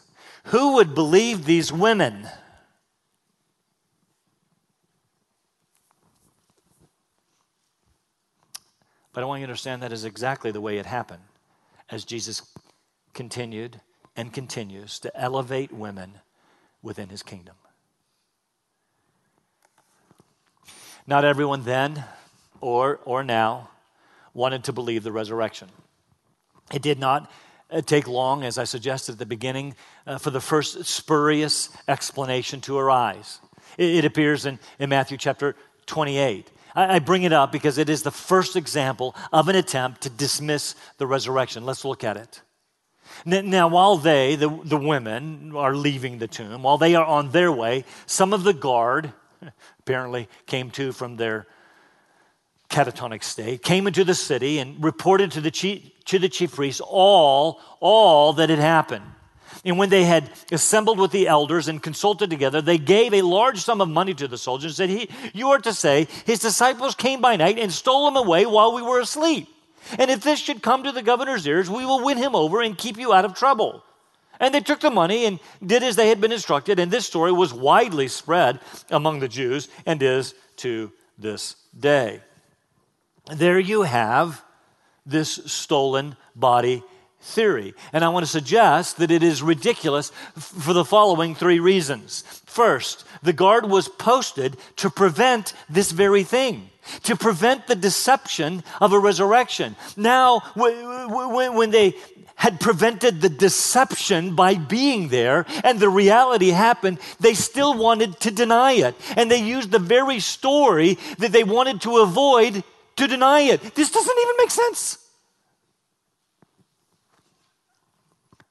Who 0.45 0.75
would 0.75 0.95
believe 0.95 1.45
these 1.45 1.71
women? 1.71 2.27
But 9.13 9.23
I 9.23 9.27
want 9.27 9.41
you 9.41 9.45
to 9.45 9.51
understand 9.51 9.83
that 9.83 9.91
is 9.91 10.05
exactly 10.05 10.51
the 10.51 10.61
way 10.61 10.77
it 10.77 10.85
happened 10.85 11.23
as 11.89 12.05
Jesus 12.05 12.41
continued 13.13 13.81
and 14.15 14.31
continues 14.31 14.99
to 14.99 15.15
elevate 15.19 15.71
women 15.71 16.19
within 16.81 17.09
his 17.09 17.21
kingdom. 17.21 17.55
Not 21.05 21.25
everyone 21.25 21.63
then 21.63 22.05
or, 22.61 22.99
or 23.03 23.23
now 23.23 23.70
wanted 24.33 24.63
to 24.65 24.73
believe 24.73 25.03
the 25.03 25.11
resurrection. 25.11 25.69
It 26.73 26.81
did 26.81 26.99
not 26.99 27.31
uh, 27.69 27.81
take 27.81 28.07
long, 28.07 28.43
as 28.43 28.57
I 28.57 28.63
suggested 28.63 29.13
at 29.13 29.19
the 29.19 29.25
beginning, 29.25 29.75
uh, 30.07 30.17
for 30.17 30.29
the 30.29 30.41
first 30.41 30.85
spurious 30.85 31.69
explanation 31.87 32.61
to 32.61 32.77
arise. 32.77 33.39
It, 33.77 33.95
it 33.95 34.05
appears 34.05 34.45
in, 34.45 34.59
in 34.79 34.89
Matthew 34.89 35.17
chapter 35.17 35.55
28. 35.85 36.51
I 36.73 36.99
bring 36.99 37.23
it 37.23 37.33
up 37.33 37.51
because 37.51 37.77
it 37.77 37.89
is 37.89 38.03
the 38.03 38.11
first 38.11 38.55
example 38.55 39.13
of 39.33 39.49
an 39.49 39.57
attempt 39.57 40.01
to 40.01 40.09
dismiss 40.09 40.75
the 40.97 41.07
resurrection. 41.07 41.65
Let's 41.65 41.83
look 41.83 42.03
at 42.03 42.15
it. 42.15 42.41
Now, 43.25 43.67
while 43.67 43.97
they, 43.97 44.35
the, 44.35 44.49
the 44.63 44.77
women, 44.77 45.53
are 45.55 45.75
leaving 45.75 46.19
the 46.19 46.27
tomb, 46.27 46.63
while 46.63 46.77
they 46.77 46.95
are 46.95 47.05
on 47.05 47.31
their 47.31 47.51
way, 47.51 47.83
some 48.05 48.31
of 48.31 48.43
the 48.43 48.53
guard, 48.53 49.11
apparently 49.79 50.29
came 50.45 50.71
to 50.71 50.93
from 50.93 51.17
their 51.17 51.45
catatonic 52.71 53.23
state, 53.23 53.61
came 53.61 53.85
into 53.85 54.03
the 54.03 54.15
city 54.15 54.57
and 54.57 54.83
reported 54.83 55.31
to 55.33 55.41
the 55.41 55.51
chief, 55.51 55.91
to 56.05 56.17
the 56.17 56.29
chief 56.29 56.55
priests 56.55 56.81
all, 56.83 57.59
all 57.79 58.33
that 58.33 58.49
had 58.49 58.59
happened. 58.59 59.05
And 59.63 59.77
when 59.77 59.89
they 59.89 60.05
had 60.05 60.31
assembled 60.51 60.97
with 60.97 61.11
the 61.11 61.27
elders 61.27 61.67
and 61.67 61.83
consulted 61.83 62.31
together, 62.31 62.61
they 62.61 62.79
gave 62.79 63.13
a 63.13 63.21
large 63.21 63.59
sum 63.59 63.79
of 63.79 63.89
money 63.89 64.13
to 64.15 64.27
the 64.27 64.37
soldiers 64.37 64.79
and 64.79 64.89
said, 64.89 64.89
he, 64.89 65.09
You 65.33 65.49
are 65.49 65.59
to 65.59 65.73
say, 65.73 66.07
his 66.25 66.39
disciples 66.39 66.95
came 66.95 67.21
by 67.21 67.35
night 67.35 67.59
and 67.59 67.71
stole 67.71 68.07
him 68.07 68.15
away 68.15 68.47
while 68.47 68.73
we 68.73 68.81
were 68.81 68.99
asleep. 68.99 69.47
And 69.99 70.09
if 70.09 70.23
this 70.23 70.39
should 70.39 70.63
come 70.63 70.83
to 70.83 70.91
the 70.91 71.03
governor's 71.03 71.45
ears, 71.45 71.69
we 71.69 71.85
will 71.85 72.03
win 72.03 72.17
him 72.17 72.35
over 72.35 72.61
and 72.61 72.77
keep 72.77 72.97
you 72.97 73.13
out 73.13 73.25
of 73.25 73.35
trouble. 73.35 73.83
And 74.39 74.53
they 74.53 74.61
took 74.61 74.79
the 74.79 74.89
money 74.89 75.25
and 75.25 75.39
did 75.63 75.83
as 75.83 75.95
they 75.95 76.09
had 76.09 76.19
been 76.19 76.31
instructed. 76.31 76.79
And 76.79 76.89
this 76.91 77.05
story 77.05 77.31
was 77.31 77.53
widely 77.53 78.07
spread 78.07 78.59
among 78.89 79.19
the 79.19 79.27
Jews 79.27 79.67
and 79.85 80.01
is 80.01 80.33
to 80.57 80.91
this 81.19 81.55
day. 81.77 82.21
There 83.29 83.59
you 83.59 83.83
have 83.83 84.43
this 85.05 85.39
stolen 85.45 86.15
body 86.35 86.83
theory. 87.21 87.73
And 87.93 88.03
I 88.03 88.09
want 88.09 88.25
to 88.25 88.31
suggest 88.31 88.97
that 88.97 89.11
it 89.11 89.21
is 89.21 89.43
ridiculous 89.43 90.11
for 90.35 90.73
the 90.73 90.85
following 90.85 91.35
three 91.35 91.59
reasons. 91.59 92.23
First, 92.45 93.05
the 93.21 93.33
guard 93.33 93.69
was 93.69 93.87
posted 93.87 94.57
to 94.77 94.89
prevent 94.89 95.53
this 95.69 95.91
very 95.91 96.23
thing. 96.23 96.69
To 97.03 97.15
prevent 97.15 97.67
the 97.67 97.75
deception 97.75 98.63
of 98.81 98.91
a 98.91 98.99
resurrection. 98.99 99.75
Now, 99.95 100.39
when 100.55 101.69
they 101.69 101.95
had 102.35 102.59
prevented 102.59 103.21
the 103.21 103.29
deception 103.29 104.35
by 104.35 104.55
being 104.55 105.09
there 105.09 105.45
and 105.63 105.79
the 105.79 105.89
reality 105.89 106.49
happened, 106.49 106.97
they 107.19 107.35
still 107.35 107.77
wanted 107.77 108.19
to 108.21 108.31
deny 108.31 108.73
it. 108.73 108.95
And 109.15 109.29
they 109.29 109.43
used 109.43 109.69
the 109.69 109.77
very 109.77 110.19
story 110.19 110.97
that 111.19 111.31
they 111.31 111.43
wanted 111.43 111.81
to 111.81 111.99
avoid 111.99 112.63
to 113.01 113.07
deny 113.07 113.41
it. 113.41 113.73
This 113.73 113.89
doesn't 113.89 114.17
even 114.21 114.35
make 114.37 114.51
sense. 114.51 114.99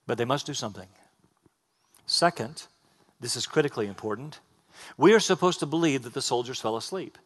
But 0.08 0.18
they 0.18 0.24
must 0.24 0.44
do 0.44 0.54
something. 0.54 0.88
Second, 2.04 2.66
this 3.20 3.36
is 3.36 3.46
critically 3.46 3.86
important. 3.86 4.40
We 4.96 5.12
are 5.12 5.20
supposed 5.20 5.60
to 5.60 5.66
believe 5.66 6.02
that 6.02 6.14
the 6.14 6.22
soldiers 6.22 6.60
fell 6.60 6.76
asleep. 6.76 7.16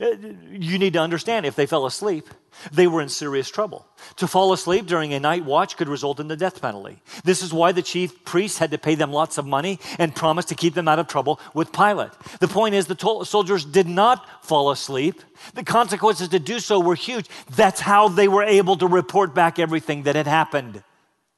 You 0.00 0.78
need 0.78 0.94
to 0.94 0.98
understand 0.98 1.46
if 1.46 1.54
they 1.54 1.66
fell 1.66 1.86
asleep, 1.86 2.28
they 2.72 2.86
were 2.86 3.00
in 3.00 3.08
serious 3.08 3.48
trouble. 3.48 3.86
To 4.16 4.26
fall 4.26 4.52
asleep 4.52 4.86
during 4.86 5.12
a 5.12 5.20
night 5.20 5.44
watch 5.44 5.76
could 5.76 5.88
result 5.88 6.18
in 6.18 6.28
the 6.28 6.36
death 6.36 6.60
penalty. 6.60 7.00
This 7.24 7.42
is 7.42 7.52
why 7.52 7.72
the 7.72 7.82
chief 7.82 8.24
priest 8.24 8.58
had 8.58 8.72
to 8.72 8.78
pay 8.78 8.94
them 8.96 9.12
lots 9.12 9.38
of 9.38 9.46
money 9.46 9.78
and 9.98 10.14
promise 10.14 10.46
to 10.46 10.54
keep 10.54 10.74
them 10.74 10.88
out 10.88 10.98
of 10.98 11.06
trouble 11.06 11.40
with 11.54 11.72
Pilate. 11.72 12.10
The 12.40 12.48
point 12.48 12.74
is, 12.74 12.86
the 12.86 13.24
soldiers 13.24 13.64
did 13.64 13.86
not 13.86 14.44
fall 14.44 14.70
asleep. 14.70 15.22
The 15.54 15.64
consequences 15.64 16.28
to 16.28 16.40
do 16.40 16.58
so 16.58 16.80
were 16.80 16.96
huge. 16.96 17.28
That's 17.54 17.80
how 17.80 18.08
they 18.08 18.28
were 18.28 18.44
able 18.44 18.76
to 18.78 18.86
report 18.86 19.34
back 19.34 19.58
everything 19.58 20.04
that 20.04 20.16
had 20.16 20.26
happened. 20.26 20.82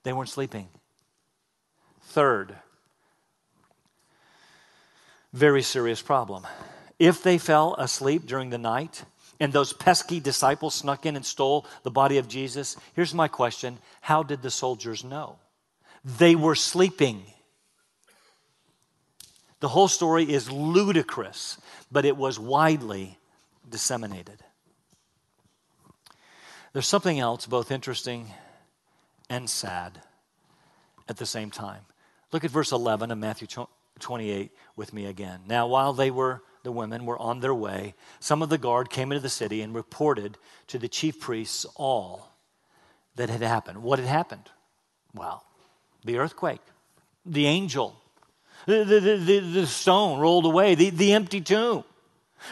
They 0.04 0.12
weren't 0.12 0.30
sleeping. 0.30 0.68
Third, 2.02 2.56
very 5.34 5.62
serious 5.62 6.00
problem 6.00 6.46
if 6.98 7.22
they 7.22 7.38
fell 7.38 7.74
asleep 7.74 8.26
during 8.26 8.50
the 8.50 8.58
night 8.58 9.04
and 9.40 9.52
those 9.52 9.72
pesky 9.72 10.20
disciples 10.20 10.74
snuck 10.74 11.06
in 11.06 11.16
and 11.16 11.24
stole 11.24 11.64
the 11.84 11.90
body 11.90 12.18
of 12.18 12.28
Jesus, 12.28 12.76
here's 12.94 13.14
my 13.14 13.28
question 13.28 13.78
How 14.00 14.22
did 14.22 14.42
the 14.42 14.50
soldiers 14.50 15.04
know? 15.04 15.38
They 16.04 16.34
were 16.34 16.54
sleeping. 16.54 17.22
The 19.60 19.68
whole 19.68 19.88
story 19.88 20.24
is 20.24 20.50
ludicrous, 20.50 21.58
but 21.90 22.04
it 22.04 22.16
was 22.16 22.38
widely 22.38 23.18
disseminated. 23.68 24.42
There's 26.72 26.86
something 26.86 27.18
else 27.18 27.46
both 27.46 27.72
interesting 27.72 28.28
and 29.28 29.50
sad 29.50 30.00
at 31.08 31.16
the 31.16 31.26
same 31.26 31.50
time. 31.50 31.82
Look 32.30 32.44
at 32.44 32.50
verse 32.50 32.72
11 32.72 33.10
of 33.10 33.18
Matthew 33.18 33.48
28 33.98 34.52
with 34.76 34.92
me 34.92 35.06
again. 35.06 35.40
Now, 35.48 35.66
while 35.66 35.92
they 35.92 36.10
were 36.10 36.42
the 36.62 36.72
women 36.72 37.06
were 37.06 37.18
on 37.18 37.40
their 37.40 37.54
way, 37.54 37.94
some 38.20 38.42
of 38.42 38.48
the 38.48 38.58
guard 38.58 38.90
came 38.90 39.12
into 39.12 39.22
the 39.22 39.28
city 39.28 39.60
and 39.60 39.74
reported 39.74 40.38
to 40.66 40.78
the 40.78 40.88
chief 40.88 41.20
priests 41.20 41.66
all 41.76 42.32
that 43.16 43.30
had 43.30 43.42
happened. 43.42 43.82
What 43.82 43.98
had 43.98 44.08
happened? 44.08 44.50
Well, 45.14 45.44
the 46.04 46.18
earthquake, 46.18 46.60
the 47.24 47.46
angel, 47.46 48.00
the, 48.66 48.84
the, 48.84 49.00
the, 49.00 49.40
the 49.40 49.66
stone 49.66 50.20
rolled 50.20 50.44
away, 50.44 50.74
the, 50.74 50.90
the 50.90 51.12
empty 51.12 51.40
tomb. 51.40 51.84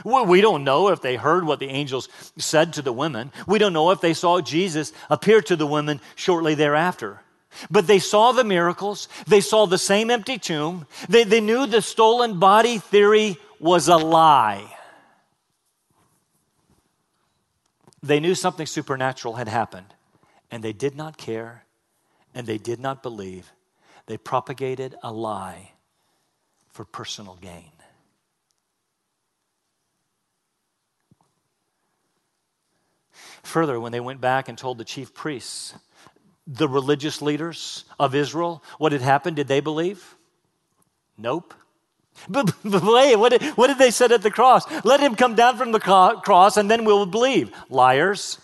We 0.04 0.40
don't 0.40 0.64
know 0.64 0.88
if 0.88 1.00
they 1.00 1.16
heard 1.16 1.44
what 1.44 1.60
the 1.60 1.68
angels 1.68 2.08
said 2.38 2.72
to 2.72 2.82
the 2.82 2.92
women. 2.92 3.30
We 3.46 3.58
don't 3.58 3.72
know 3.72 3.92
if 3.92 4.00
they 4.00 4.14
saw 4.14 4.40
Jesus 4.40 4.92
appear 5.08 5.40
to 5.42 5.56
the 5.56 5.66
women 5.66 6.00
shortly 6.16 6.54
thereafter. 6.54 7.20
But 7.70 7.86
they 7.86 7.98
saw 7.98 8.32
the 8.32 8.44
miracles. 8.44 9.08
They 9.26 9.40
saw 9.40 9.66
the 9.66 9.78
same 9.78 10.10
empty 10.10 10.38
tomb. 10.38 10.86
They, 11.08 11.24
they 11.24 11.40
knew 11.40 11.66
the 11.66 11.82
stolen 11.82 12.38
body 12.38 12.78
theory 12.78 13.38
was 13.60 13.88
a 13.88 13.96
lie. 13.96 14.72
They 18.02 18.20
knew 18.20 18.34
something 18.34 18.66
supernatural 18.66 19.34
had 19.34 19.48
happened, 19.48 19.94
and 20.50 20.62
they 20.62 20.72
did 20.72 20.94
not 20.94 21.16
care 21.16 21.66
and 22.36 22.46
they 22.46 22.58
did 22.58 22.78
not 22.78 23.02
believe. 23.02 23.50
They 24.04 24.18
propagated 24.18 24.94
a 25.02 25.10
lie 25.10 25.72
for 26.68 26.84
personal 26.84 27.38
gain. 27.40 27.72
Further, 33.42 33.80
when 33.80 33.92
they 33.92 34.00
went 34.00 34.20
back 34.20 34.50
and 34.50 34.58
told 34.58 34.76
the 34.76 34.84
chief 34.84 35.14
priests, 35.14 35.74
the 36.46 36.68
religious 36.68 37.20
leaders 37.20 37.84
of 37.98 38.14
Israel, 38.14 38.62
what 38.78 38.92
had 38.92 39.02
happened, 39.02 39.36
did 39.36 39.48
they 39.48 39.60
believe? 39.60 40.16
Nope. 41.18 41.54
But, 42.28 42.54
wait, 42.64 43.16
what 43.16 43.30
did, 43.30 43.42
what 43.56 43.66
did 43.66 43.78
they 43.78 43.90
say 43.90 44.06
at 44.06 44.22
the 44.22 44.30
cross? 44.30 44.64
Let 44.84 45.00
him 45.00 45.16
come 45.16 45.34
down 45.34 45.58
from 45.58 45.72
the 45.72 45.80
cross 45.80 46.56
and 46.56 46.70
then 46.70 46.84
we'll 46.84 47.04
believe. 47.04 47.52
Liars. 47.68 48.38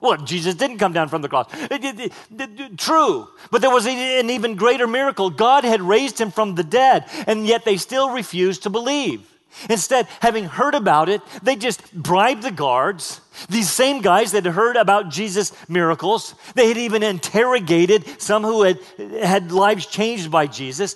Well, 0.00 0.18
Jesus 0.18 0.54
didn't 0.54 0.78
come 0.78 0.92
down 0.92 1.08
from 1.08 1.22
the 1.22 1.28
cross. 1.28 1.50
True. 2.76 3.28
But 3.50 3.62
there 3.62 3.70
was 3.70 3.86
an 3.86 4.30
even 4.30 4.54
greater 4.54 4.86
miracle. 4.86 5.30
God 5.30 5.64
had 5.64 5.80
raised 5.80 6.20
him 6.20 6.30
from 6.30 6.54
the 6.54 6.62
dead, 6.62 7.06
and 7.26 7.46
yet 7.46 7.64
they 7.64 7.78
still 7.78 8.10
refused 8.10 8.64
to 8.64 8.70
believe. 8.70 9.26
Instead, 9.70 10.06
having 10.20 10.44
heard 10.44 10.74
about 10.74 11.08
it, 11.08 11.20
they 11.42 11.56
just 11.56 11.94
bribed 11.94 12.42
the 12.42 12.50
guards. 12.50 13.20
These 13.48 13.70
same 13.70 14.00
guys 14.00 14.32
that 14.32 14.44
had 14.44 14.54
heard 14.54 14.76
about 14.76 15.10
Jesus' 15.10 15.52
miracles, 15.68 16.34
they 16.54 16.68
had 16.68 16.76
even 16.76 17.02
interrogated 17.02 18.20
some 18.20 18.42
who 18.42 18.62
had 18.62 18.80
had 19.22 19.52
lives 19.52 19.86
changed 19.86 20.30
by 20.30 20.46
Jesus. 20.46 20.94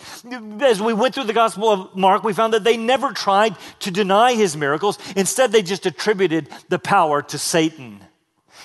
As 0.61 0.81
we 0.81 0.92
went 0.92 1.14
through 1.14 1.25
the 1.25 1.33
Gospel 1.33 1.68
of 1.68 1.97
Mark, 1.97 2.23
we 2.23 2.33
found 2.33 2.53
that 2.53 2.64
they 2.64 2.77
never 2.77 3.12
tried 3.12 3.57
to 3.81 3.90
deny 3.90 4.35
his 4.35 4.57
miracles. 4.57 4.99
Instead, 5.16 5.53
they 5.53 5.62
just 5.62 5.87
attributed 5.87 6.49
the 6.68 6.79
power 6.79 7.23
to 7.23 7.38
Satan. 7.38 8.01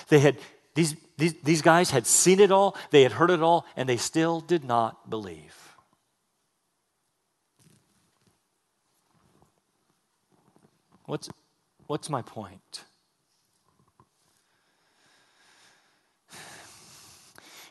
They 0.08 0.20
had 0.20 0.38
these, 0.74 0.96
these, 1.16 1.34
these 1.42 1.62
guys 1.62 1.90
had 1.90 2.06
seen 2.06 2.40
it 2.40 2.50
all, 2.50 2.76
they 2.90 3.02
had 3.02 3.12
heard 3.12 3.30
it 3.30 3.40
all, 3.40 3.66
and 3.76 3.88
they 3.88 3.96
still 3.96 4.40
did 4.40 4.64
not 4.64 5.08
believe. 5.08 5.63
What's, 11.06 11.28
what's 11.86 12.08
my 12.08 12.22
point? 12.22 12.84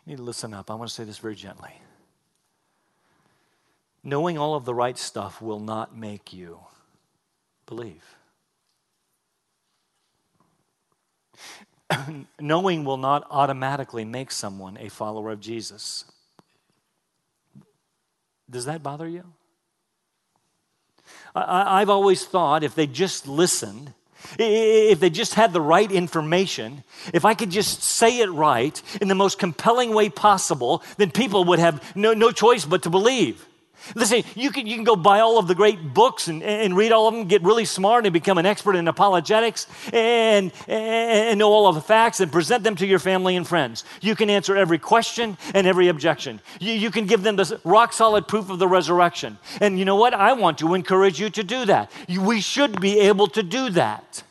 You 0.05 0.11
need 0.11 0.17
to 0.17 0.23
listen 0.23 0.53
up. 0.53 0.69
I 0.69 0.75
want 0.75 0.89
to 0.89 0.93
say 0.93 1.03
this 1.05 1.17
very 1.17 1.35
gently. 1.35 1.71
Knowing 4.03 4.37
all 4.37 4.53
of 4.53 4.65
the 4.65 4.73
right 4.73 4.97
stuff 4.97 5.41
will 5.41 5.61
not 5.61 5.95
make 5.95 6.33
you 6.33 6.59
believe. 7.65 8.03
Knowing 12.39 12.83
will 12.83 12.97
not 12.97 13.25
automatically 13.31 14.03
make 14.03 14.29
someone 14.31 14.77
a 14.77 14.89
follower 14.89 15.31
of 15.31 15.39
Jesus. 15.39 16.03
Does 18.49 18.65
that 18.65 18.83
bother 18.83 19.07
you? 19.07 19.23
I, 21.35 21.79
have 21.79 21.89
always 21.89 22.25
thought 22.25 22.63
if 22.63 22.75
they 22.75 22.87
just 22.87 23.27
listened, 23.27 23.93
if 24.37 24.99
they 24.99 25.09
just 25.09 25.33
had 25.33 25.51
the 25.51 25.61
right 25.61 25.91
information, 25.91 26.83
if 27.13 27.25
I 27.25 27.33
could 27.33 27.49
just 27.49 27.81
say 27.81 28.19
it 28.19 28.29
right 28.31 28.81
in 29.01 29.07
the 29.07 29.15
most 29.15 29.39
compelling 29.39 29.93
way 29.93 30.09
possible, 30.09 30.83
then 30.97 31.11
people 31.11 31.45
would 31.45 31.59
have 31.59 31.95
no, 31.95 32.13
no 32.13 32.31
choice 32.31 32.65
but 32.65 32.83
to 32.83 32.89
believe. 32.89 33.45
Listen, 33.95 34.23
you 34.35 34.51
can, 34.51 34.65
you 34.65 34.75
can 34.75 34.83
go 34.83 34.95
buy 34.95 35.19
all 35.19 35.37
of 35.37 35.47
the 35.47 35.55
great 35.55 35.93
books 35.93 36.27
and, 36.27 36.41
and 36.41 36.75
read 36.75 36.91
all 36.91 37.07
of 37.07 37.13
them, 37.13 37.25
get 37.25 37.43
really 37.43 37.65
smart 37.65 38.05
and 38.05 38.13
become 38.13 38.37
an 38.37 38.45
expert 38.45 38.75
in 38.75 38.87
apologetics 38.87 39.67
and, 39.91 40.51
and 40.67 41.37
know 41.39 41.51
all 41.51 41.67
of 41.67 41.75
the 41.75 41.81
facts 41.81 42.19
and 42.19 42.31
present 42.31 42.63
them 42.63 42.75
to 42.77 42.85
your 42.87 42.99
family 42.99 43.35
and 43.35 43.47
friends. 43.47 43.83
You 44.01 44.15
can 44.15 44.29
answer 44.29 44.55
every 44.55 44.79
question 44.79 45.37
and 45.53 45.67
every 45.67 45.89
objection. 45.89 46.39
You, 46.59 46.73
you 46.73 46.91
can 46.91 47.05
give 47.05 47.23
them 47.23 47.35
the 47.35 47.59
rock 47.63 47.93
solid 47.93 48.27
proof 48.27 48.49
of 48.49 48.59
the 48.59 48.67
resurrection. 48.67 49.37
And 49.59 49.77
you 49.77 49.85
know 49.85 49.97
what? 49.97 50.13
I 50.13 50.33
want 50.33 50.57
to 50.59 50.73
encourage 50.73 51.19
you 51.19 51.29
to 51.31 51.43
do 51.43 51.65
that. 51.65 51.91
We 52.07 52.41
should 52.41 52.79
be 52.79 52.99
able 53.01 53.27
to 53.27 53.43
do 53.43 53.69
that. 53.71 54.23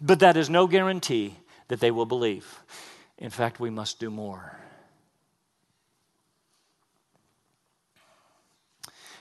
But 0.00 0.20
that 0.20 0.36
is 0.36 0.50
no 0.50 0.66
guarantee 0.66 1.36
that 1.68 1.80
they 1.80 1.90
will 1.90 2.06
believe. 2.06 2.60
In 3.18 3.30
fact, 3.30 3.60
we 3.60 3.70
must 3.70 3.98
do 3.98 4.10
more. 4.10 4.58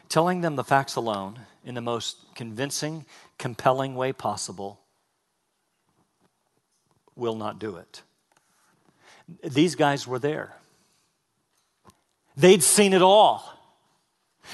Telling 0.09 0.41
them 0.41 0.55
the 0.55 0.63
facts 0.63 0.95
alone 0.95 1.39
in 1.65 1.75
the 1.75 1.81
most 1.81 2.17
convincing, 2.35 3.05
compelling 3.37 3.95
way 3.95 4.13
possible 4.13 4.79
will 7.15 7.35
not 7.35 7.59
do 7.59 7.77
it. 7.77 8.01
These 9.43 9.75
guys 9.75 10.05
were 10.05 10.19
there. 10.19 10.55
They'd 12.37 12.63
seen 12.63 12.93
it 12.93 13.01
all, 13.01 13.43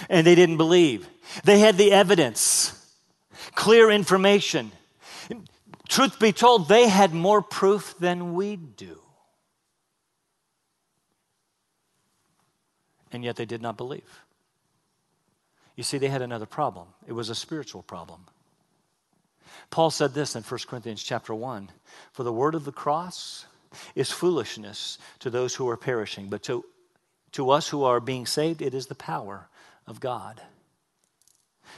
and 0.09 0.25
they 0.25 0.35
didn't 0.35 0.57
believe. 0.57 1.07
They 1.43 1.59
had 1.59 1.77
the 1.77 1.91
evidence, 1.91 2.95
clear 3.55 3.89
information. 3.89 4.71
Truth 5.89 6.19
be 6.19 6.31
told, 6.31 6.69
they 6.69 6.87
had 6.87 7.13
more 7.13 7.41
proof 7.41 7.95
than 7.99 8.33
we 8.33 8.55
do. 8.55 9.01
and 13.11 13.23
yet 13.23 13.35
they 13.35 13.45
did 13.45 13.61
not 13.61 13.77
believe. 13.77 14.23
You 15.75 15.83
see, 15.83 15.97
they 15.97 16.09
had 16.09 16.21
another 16.21 16.45
problem. 16.45 16.87
It 17.07 17.13
was 17.13 17.29
a 17.29 17.35
spiritual 17.35 17.83
problem. 17.83 18.25
Paul 19.69 19.89
said 19.89 20.13
this 20.13 20.35
in 20.35 20.43
1 20.43 20.59
Corinthians 20.67 21.03
chapter 21.03 21.33
1 21.33 21.69
For 22.11 22.23
the 22.23 22.33
word 22.33 22.55
of 22.55 22.65
the 22.65 22.71
cross 22.71 23.45
is 23.95 24.11
foolishness 24.11 24.97
to 25.19 25.29
those 25.29 25.55
who 25.55 25.69
are 25.69 25.77
perishing, 25.77 26.29
but 26.29 26.43
to, 26.43 26.65
to 27.33 27.51
us 27.51 27.69
who 27.69 27.83
are 27.83 27.99
being 27.99 28.25
saved, 28.25 28.61
it 28.61 28.73
is 28.73 28.87
the 28.87 28.95
power 28.95 29.47
of 29.87 29.99
God. 29.99 30.41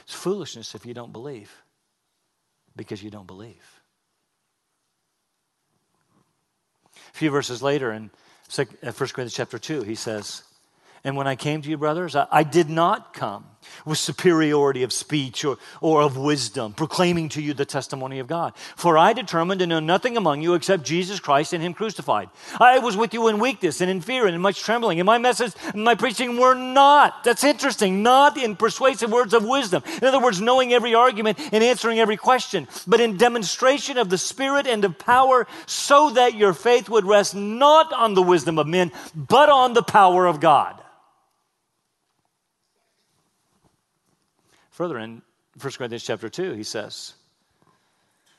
It's 0.02 0.14
foolishness 0.14 0.74
if 0.74 0.84
you 0.84 0.94
don't 0.94 1.12
believe, 1.12 1.52
because 2.74 3.02
you 3.02 3.10
don't 3.10 3.26
believe. 3.26 3.80
A 6.96 7.16
few 7.16 7.30
verses 7.30 7.62
later 7.62 7.92
in 7.92 8.10
1 8.54 8.66
uh, 8.82 8.92
Corinthians 8.92 9.34
chapter 9.34 9.58
2, 9.58 9.82
he 9.82 9.94
says, 9.94 10.42
And 11.04 11.16
when 11.16 11.28
I 11.28 11.36
came 11.36 11.62
to 11.62 11.70
you, 11.70 11.78
brothers, 11.78 12.16
I, 12.16 12.26
I 12.30 12.42
did 12.42 12.68
not 12.68 13.14
come 13.14 13.46
with 13.84 13.98
superiority 13.98 14.82
of 14.82 14.92
speech 14.92 15.44
or, 15.44 15.58
or 15.80 16.02
of 16.02 16.16
wisdom, 16.16 16.72
proclaiming 16.72 17.28
to 17.30 17.42
you 17.42 17.54
the 17.54 17.64
testimony 17.64 18.18
of 18.18 18.26
God. 18.26 18.52
For 18.76 18.98
I 18.98 19.12
determined 19.12 19.60
to 19.60 19.66
know 19.66 19.80
nothing 19.80 20.16
among 20.16 20.42
you 20.42 20.54
except 20.54 20.84
Jesus 20.84 21.20
Christ 21.20 21.52
and 21.52 21.62
Him 21.62 21.74
crucified. 21.74 22.28
I 22.60 22.78
was 22.78 22.96
with 22.96 23.14
you 23.14 23.28
in 23.28 23.38
weakness 23.38 23.80
and 23.80 23.90
in 23.90 24.00
fear 24.00 24.26
and 24.26 24.34
in 24.34 24.40
much 24.40 24.62
trembling, 24.62 25.00
and 25.00 25.06
my 25.06 25.18
message 25.18 25.52
and 25.72 25.84
my 25.84 25.94
preaching 25.94 26.38
were 26.38 26.54
not, 26.54 27.24
that's 27.24 27.44
interesting, 27.44 28.02
not 28.02 28.36
in 28.36 28.56
persuasive 28.56 29.10
words 29.10 29.34
of 29.34 29.44
wisdom. 29.44 29.82
In 30.00 30.08
other 30.08 30.20
words, 30.20 30.40
knowing 30.40 30.72
every 30.72 30.94
argument 30.94 31.38
and 31.52 31.64
answering 31.64 31.98
every 31.98 32.16
question, 32.16 32.68
but 32.86 33.00
in 33.00 33.16
demonstration 33.16 33.98
of 33.98 34.10
the 34.10 34.18
Spirit 34.18 34.66
and 34.66 34.84
of 34.84 34.98
power, 34.98 35.46
so 35.66 36.10
that 36.10 36.34
your 36.34 36.52
faith 36.52 36.88
would 36.88 37.04
rest 37.04 37.34
not 37.34 37.92
on 37.92 38.14
the 38.14 38.22
wisdom 38.22 38.58
of 38.58 38.66
men, 38.66 38.92
but 39.14 39.48
on 39.48 39.72
the 39.74 39.82
power 39.82 40.26
of 40.26 40.40
God. 40.40 40.80
Further 44.74 44.98
in 44.98 45.22
1 45.60 45.72
Corinthians 45.74 46.02
chapter 46.02 46.28
2, 46.28 46.54
he 46.54 46.64
says, 46.64 47.14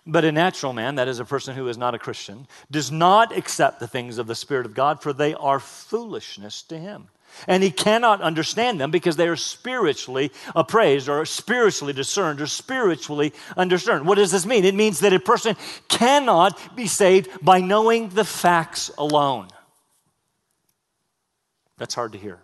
But 0.05 0.25
a 0.25 0.33
natural 0.33 0.73
man, 0.73 0.95
that 0.95 1.07
is 1.07 1.19
a 1.19 1.25
person 1.25 1.55
who 1.55 1.69
is 1.69 1.77
not 1.77 1.95
a 1.95 1.99
Christian, 1.99 2.45
does 2.69 2.91
not 2.91 3.35
accept 3.35 3.79
the 3.79 3.87
things 3.87 4.17
of 4.17 4.27
the 4.27 4.35
Spirit 4.35 4.65
of 4.65 4.73
God, 4.73 5.01
for 5.01 5.13
they 5.13 5.33
are 5.33 5.61
foolishness 5.61 6.61
to 6.63 6.77
him. 6.77 7.07
And 7.47 7.63
he 7.63 7.71
cannot 7.71 8.19
understand 8.19 8.81
them 8.81 8.91
because 8.91 9.15
they 9.15 9.29
are 9.29 9.37
spiritually 9.37 10.29
appraised 10.53 11.07
or 11.07 11.25
spiritually 11.25 11.93
discerned 11.93 12.41
or 12.41 12.47
spiritually 12.47 13.31
understood. 13.55 14.05
What 14.05 14.15
does 14.15 14.31
this 14.31 14.45
mean? 14.45 14.65
It 14.65 14.75
means 14.75 14.99
that 14.99 15.13
a 15.13 15.21
person 15.21 15.55
cannot 15.87 16.75
be 16.75 16.87
saved 16.87 17.29
by 17.41 17.61
knowing 17.61 18.09
the 18.09 18.25
facts 18.25 18.91
alone. 18.97 19.47
That's 21.77 21.95
hard 21.95 22.11
to 22.11 22.17
hear 22.17 22.39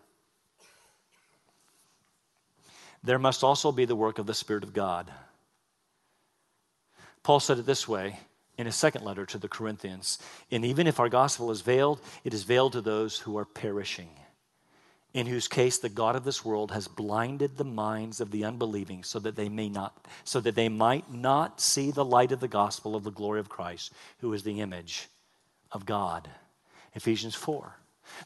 there 3.04 3.20
must 3.20 3.44
also 3.44 3.72
be 3.72 3.86
the 3.86 3.96
work 3.96 4.20
of 4.20 4.28
the 4.28 4.34
Spirit 4.34 4.64
of 4.64 4.74
God. 4.74 5.12
Paul 7.24 7.40
said 7.40 7.60
it 7.60 7.66
this 7.66 7.88
way 7.88 8.20
in 8.58 8.66
his 8.66 8.76
second 8.76 9.04
letter 9.04 9.26
to 9.26 9.38
the 9.38 9.48
Corinthians 9.48 10.20
And 10.52 10.66
even 10.66 10.88
if 10.88 11.00
our 11.00 11.10
gospel 11.10 11.52
is 11.52 11.62
veiled, 11.62 12.00
it 12.24 12.34
is 12.34 12.44
veiled 12.44 12.74
to 12.74 12.82
those 12.82 13.20
who 13.20 13.38
are 13.38 13.46
perishing, 13.46 14.10
in 15.14 15.26
whose 15.26 15.48
case 15.48 15.78
the 15.78 15.90
God 15.90 16.16
of 16.16 16.24
this 16.24 16.46
world 16.46 16.72
has 16.72 16.88
blinded 16.88 17.58
the 17.58 17.64
minds 17.64 18.22
of 18.22 18.32
the 18.32 18.46
unbelieving 18.46 19.04
so 19.04 19.20
that 19.20 19.36
they 19.36 19.50
may 19.50 19.70
not 19.70 20.08
so 20.24 20.40
that 20.40 20.56
they 20.56 20.70
might 20.70 21.12
not 21.12 21.60
see 21.60 21.92
the 21.92 22.06
light 22.06 22.32
of 22.32 22.40
the 22.40 22.48
gospel 22.48 22.96
of 22.96 23.04
the 23.04 23.12
glory 23.12 23.40
of 23.40 23.50
Christ, 23.50 23.94
who 24.20 24.32
is 24.34 24.44
the 24.44 24.62
image 24.62 25.08
of 25.72 25.86
God. 25.86 26.30
Ephesians 26.94 27.36
4 27.36 27.76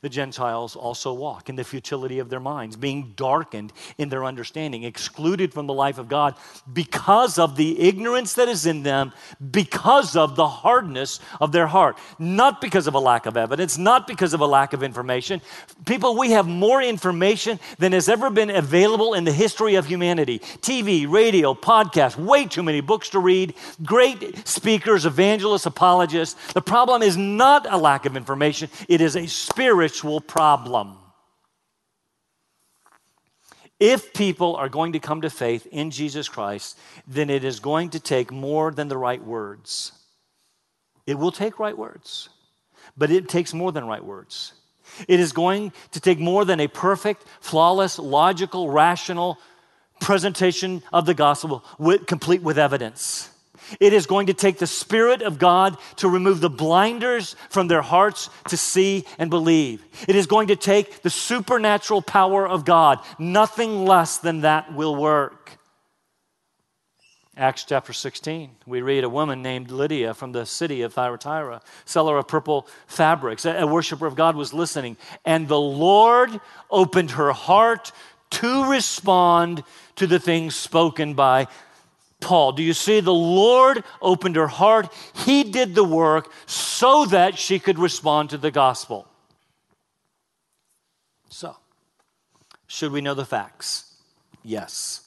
the 0.01 0.09
Gentiles 0.09 0.75
also 0.75 1.13
walk 1.13 1.49
in 1.49 1.55
the 1.55 1.63
futility 1.63 2.19
of 2.19 2.29
their 2.29 2.39
minds, 2.39 2.75
being 2.75 3.13
darkened 3.15 3.73
in 3.97 4.09
their 4.09 4.25
understanding, 4.25 4.83
excluded 4.83 5.53
from 5.53 5.67
the 5.67 5.73
life 5.73 5.97
of 5.97 6.07
God 6.07 6.35
because 6.71 7.37
of 7.39 7.55
the 7.55 7.79
ignorance 7.79 8.33
that 8.33 8.47
is 8.47 8.65
in 8.65 8.83
them, 8.83 9.11
because 9.51 10.15
of 10.15 10.35
the 10.35 10.47
hardness 10.47 11.19
of 11.39 11.51
their 11.51 11.67
heart. 11.67 11.97
Not 12.19 12.61
because 12.61 12.87
of 12.87 12.93
a 12.93 12.99
lack 12.99 13.25
of 13.25 13.37
evidence, 13.37 13.77
not 13.77 14.07
because 14.07 14.33
of 14.33 14.41
a 14.41 14.45
lack 14.47 14.73
of 14.73 14.83
information. 14.83 15.41
People, 15.85 16.17
we 16.17 16.31
have 16.31 16.47
more 16.47 16.81
information 16.81 17.59
than 17.77 17.91
has 17.91 18.09
ever 18.09 18.29
been 18.29 18.49
available 18.49 19.13
in 19.13 19.23
the 19.23 19.31
history 19.31 19.75
of 19.75 19.85
humanity 19.85 20.39
TV, 20.39 21.09
radio, 21.09 21.53
podcast, 21.53 22.17
way 22.17 22.45
too 22.45 22.63
many 22.63 22.81
books 22.81 23.09
to 23.09 23.19
read, 23.19 23.53
great 23.83 24.47
speakers, 24.47 25.05
evangelists, 25.05 25.65
apologists. 25.65 26.53
The 26.53 26.61
problem 26.61 27.01
is 27.01 27.17
not 27.17 27.71
a 27.71 27.77
lack 27.77 28.05
of 28.05 28.17
information, 28.17 28.69
it 28.87 29.01
is 29.01 29.15
a 29.15 29.27
spirit 29.27 29.74
spiritual 29.75 30.21
problem. 30.21 30.95
If 33.77 34.13
people 34.13 34.55
are 34.55 34.69
going 34.69 34.93
to 34.93 34.99
come 34.99 35.19
to 35.19 35.29
faith 35.29 35.67
in 35.69 35.91
Jesus 35.91 36.29
Christ, 36.29 36.79
then 37.05 37.29
it 37.29 37.43
is 37.43 37.59
going 37.59 37.89
to 37.89 37.99
take 37.99 38.31
more 38.31 38.71
than 38.71 38.87
the 38.87 38.97
right 38.97 39.21
words. 39.21 39.91
It 41.05 41.15
will 41.15 41.33
take 41.33 41.59
right 41.59 41.77
words, 41.77 42.29
but 42.95 43.11
it 43.11 43.27
takes 43.27 43.53
more 43.53 43.73
than 43.73 43.85
right 43.85 44.03
words. 44.03 44.53
It 45.09 45.19
is 45.19 45.33
going 45.33 45.73
to 45.91 45.99
take 45.99 46.19
more 46.19 46.45
than 46.45 46.61
a 46.61 46.69
perfect, 46.69 47.25
flawless, 47.41 47.99
logical, 47.99 48.69
rational 48.69 49.37
presentation 49.99 50.83
of 50.93 51.05
the 51.05 51.13
gospel, 51.13 51.65
with, 51.77 52.05
complete 52.05 52.41
with 52.41 52.57
evidence. 52.57 53.29
It 53.79 53.93
is 53.93 54.05
going 54.05 54.27
to 54.27 54.33
take 54.33 54.57
the 54.57 54.67
Spirit 54.67 55.21
of 55.21 55.39
God 55.39 55.77
to 55.97 56.09
remove 56.09 56.41
the 56.41 56.49
blinders 56.49 57.35
from 57.49 57.67
their 57.67 57.81
hearts 57.81 58.29
to 58.49 58.57
see 58.57 59.05
and 59.17 59.29
believe. 59.29 59.83
It 60.07 60.15
is 60.15 60.27
going 60.27 60.47
to 60.47 60.55
take 60.55 61.01
the 61.01 61.09
supernatural 61.09 62.01
power 62.01 62.47
of 62.47 62.65
God. 62.65 62.99
Nothing 63.19 63.85
less 63.85 64.17
than 64.17 64.41
that 64.41 64.73
will 64.73 64.95
work. 64.95 65.57
Acts 67.37 67.65
chapter 67.65 67.91
16, 67.91 68.51
we 68.65 68.81
read 68.81 69.03
a 69.03 69.09
woman 69.09 69.41
named 69.41 69.69
Lydia 69.69 70.13
from 70.13 70.31
the 70.31 70.45
city 70.45 70.83
of 70.83 70.93
Thyatira, 70.93 71.61
seller 71.83 72.17
of 72.17 72.29
purple 72.29 72.65
fabrics, 72.87 73.45
a 73.45 73.67
worshiper 73.67 74.07
of 74.07 74.15
God, 74.15 74.37
was 74.37 74.53
listening. 74.53 74.95
And 75.25 75.49
the 75.49 75.59
Lord 75.59 76.39
opened 76.71 77.11
her 77.11 77.33
heart 77.33 77.91
to 78.31 78.71
respond 78.71 79.63
to 79.97 80.07
the 80.07 80.19
things 80.19 80.55
spoken 80.55 81.13
by 81.13 81.47
Paul. 82.25 82.51
Do 82.51 82.63
you 82.63 82.73
see? 82.73 82.99
The 82.99 83.13
Lord 83.13 83.83
opened 84.01 84.35
her 84.35 84.47
heart. 84.47 84.91
He 85.13 85.43
did 85.43 85.75
the 85.75 85.83
work 85.83 86.31
so 86.47 87.05
that 87.05 87.37
she 87.37 87.59
could 87.59 87.79
respond 87.79 88.31
to 88.31 88.37
the 88.37 88.51
gospel. 88.51 89.07
So, 91.29 91.55
should 92.67 92.91
we 92.91 93.01
know 93.01 93.13
the 93.13 93.25
facts? 93.25 93.93
Yes. 94.43 95.01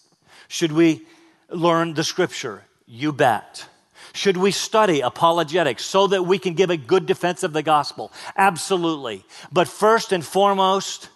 Should 0.46 0.72
we 0.72 1.06
learn 1.50 1.94
the 1.94 2.04
scripture? 2.04 2.64
You 2.86 3.12
bet. 3.12 3.66
Should 4.12 4.36
we 4.36 4.52
study 4.52 5.00
apologetics 5.00 5.84
so 5.84 6.06
that 6.06 6.22
we 6.22 6.38
can 6.38 6.54
give 6.54 6.70
a 6.70 6.76
good 6.76 7.06
defense 7.06 7.42
of 7.42 7.52
the 7.52 7.62
gospel? 7.62 8.12
Absolutely. 8.36 9.24
But 9.52 9.68
first 9.68 10.12
and 10.12 10.24
foremost, 10.24 11.08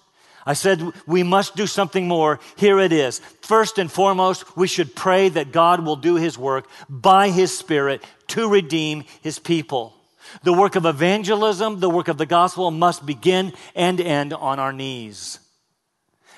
I 0.45 0.55
said 0.55 0.83
we 1.07 1.23
must 1.23 1.55
do 1.55 1.67
something 1.67 2.09
more. 2.09 2.41
Here 2.57 2.79
it 2.79 2.93
is. 2.93 3.21
First 3.43 3.79
and 3.79 3.91
foremost, 3.91 4.57
we 4.57 4.67
should 4.67 4.95
pray 4.95 5.29
that 5.29 5.53
God 5.53 5.85
will 5.85 5.97
do 5.97 6.17
his 6.17 6.37
work 6.37 6.69
by 6.89 7.31
his 7.31 7.57
Spirit 7.57 8.03
to 8.29 8.49
redeem 8.49 9.05
his 9.21 9.39
people. 9.39 9.95
The 10.43 10.53
work 10.53 10.77
of 10.77 10.87
evangelism, 10.87 11.81
the 11.81 11.91
work 11.91 12.09
of 12.09 12.19
the 12.19 12.27
gospel 12.27 12.71
must 12.71 13.05
begin 13.05 13.53
and 13.75 14.01
end 14.01 14.33
on 14.33 14.59
our 14.59 14.73
knees. 14.73 15.39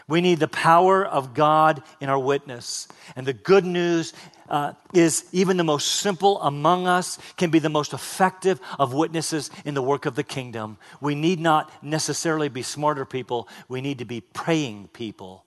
We 0.06 0.20
need 0.20 0.38
the 0.38 0.48
power 0.48 1.04
of 1.04 1.32
God 1.32 1.82
in 2.00 2.10
our 2.10 2.18
witness. 2.18 2.88
And 3.16 3.26
the 3.26 3.32
good 3.32 3.64
news 3.64 4.12
uh, 4.48 4.72
is 4.92 5.24
even 5.32 5.56
the 5.56 5.64
most 5.64 5.86
simple 5.86 6.40
among 6.42 6.86
us 6.86 7.18
can 7.36 7.50
be 7.50 7.58
the 7.58 7.68
most 7.68 7.92
effective 7.92 8.60
of 8.78 8.92
witnesses 8.92 9.50
in 9.64 9.74
the 9.74 9.82
work 9.82 10.06
of 10.06 10.14
the 10.14 10.22
kingdom. 10.22 10.78
We 11.00 11.14
need 11.14 11.40
not 11.40 11.70
necessarily 11.82 12.48
be 12.48 12.62
smarter 12.62 13.04
people, 13.04 13.48
we 13.68 13.80
need 13.80 13.98
to 13.98 14.04
be 14.04 14.20
praying 14.20 14.88
people, 14.92 15.44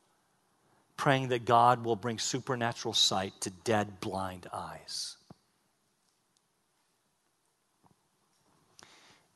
praying 0.95 1.29
that 1.29 1.45
God 1.45 1.83
will 1.83 1.95
bring 1.95 2.19
supernatural 2.19 2.93
sight 2.93 3.33
to 3.41 3.49
dead, 3.49 3.99
blind 3.99 4.47
eyes. 4.53 5.17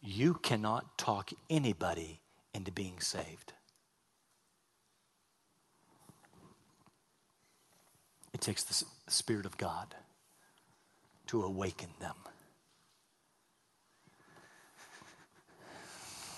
You 0.01 0.33
cannot 0.33 0.97
talk 0.97 1.29
anybody 1.49 2.21
into 2.53 2.71
being 2.71 2.99
saved. 2.99 3.53
It 8.33 8.41
takes 8.41 8.63
the 8.63 8.85
Spirit 9.11 9.45
of 9.45 9.57
God 9.57 9.95
to 11.27 11.43
awaken 11.43 11.89
them. 11.99 12.15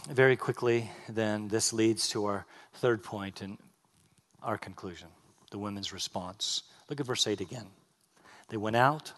Very 0.09 0.35
quickly, 0.35 0.91
then, 1.07 1.47
this 1.47 1.71
leads 1.71 2.09
to 2.09 2.25
our 2.25 2.45
third 2.73 3.03
point 3.03 3.41
and 3.41 3.57
our 4.41 4.57
conclusion 4.57 5.07
the 5.51 5.57
women's 5.57 5.93
response. 5.93 6.63
Look 6.89 6.99
at 6.99 7.05
verse 7.05 7.27
8 7.27 7.39
again. 7.39 7.67
They 8.49 8.57
went 8.57 8.75
out, 8.75 9.13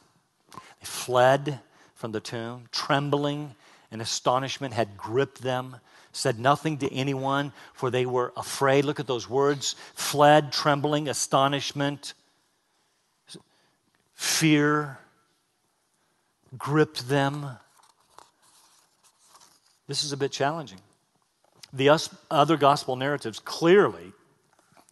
they 0.52 0.86
fled 0.86 1.60
from 1.96 2.12
the 2.12 2.20
tomb, 2.20 2.66
trembling 2.72 3.56
and 3.92 4.02
astonishment 4.02 4.74
had 4.74 4.98
gripped 4.98 5.42
them, 5.42 5.78
said 6.12 6.38
nothing 6.40 6.78
to 6.80 6.94
anyone, 6.94 7.54
for 7.74 7.90
they 7.90 8.06
were 8.06 8.34
afraid. 8.36 8.86
Look 8.86 9.00
at 9.00 9.08
those 9.08 9.30
words 9.30 9.76
fled, 9.94 10.52
trembling, 10.52 11.08
astonishment, 11.08 12.14
fear 14.16 14.98
gripped 16.58 17.08
them. 17.08 17.58
This 19.88 20.04
is 20.04 20.12
a 20.12 20.18
bit 20.18 20.32
challenging. 20.32 20.80
The 21.72 21.90
us, 21.90 22.10
other 22.32 22.58
gospel 22.58 22.96
narratives 22.96 23.40
clearly 23.40 24.14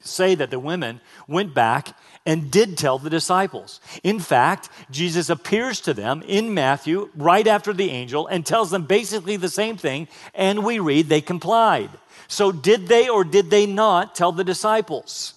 say 0.02 0.36
that 0.36 0.52
the 0.52 0.60
women 0.60 1.00
went 1.28 1.54
back 1.54 1.96
and 2.26 2.52
did 2.52 2.78
tell 2.78 3.00
the 3.00 3.10
disciples. 3.10 3.80
In 4.04 4.20
fact, 4.20 4.70
Jesus 4.92 5.30
appears 5.30 5.80
to 5.82 5.94
them 5.94 6.22
in 6.28 6.54
Matthew 6.54 7.10
right 7.16 7.48
after 7.48 7.74
the 7.74 7.90
angel 7.90 8.28
and 8.28 8.46
tells 8.46 8.70
them 8.70 8.86
basically 8.86 9.38
the 9.38 9.50
same 9.50 9.78
thing, 9.78 10.08
and 10.34 10.64
we 10.64 10.80
read 10.80 11.08
they 11.08 11.22
complied. 11.22 11.90
So, 12.28 12.52
did 12.52 12.88
they 12.88 13.10
or 13.10 13.24
did 13.24 13.50
they 13.50 13.66
not 13.66 14.16
tell 14.16 14.32
the 14.32 14.44
disciples? 14.44 15.34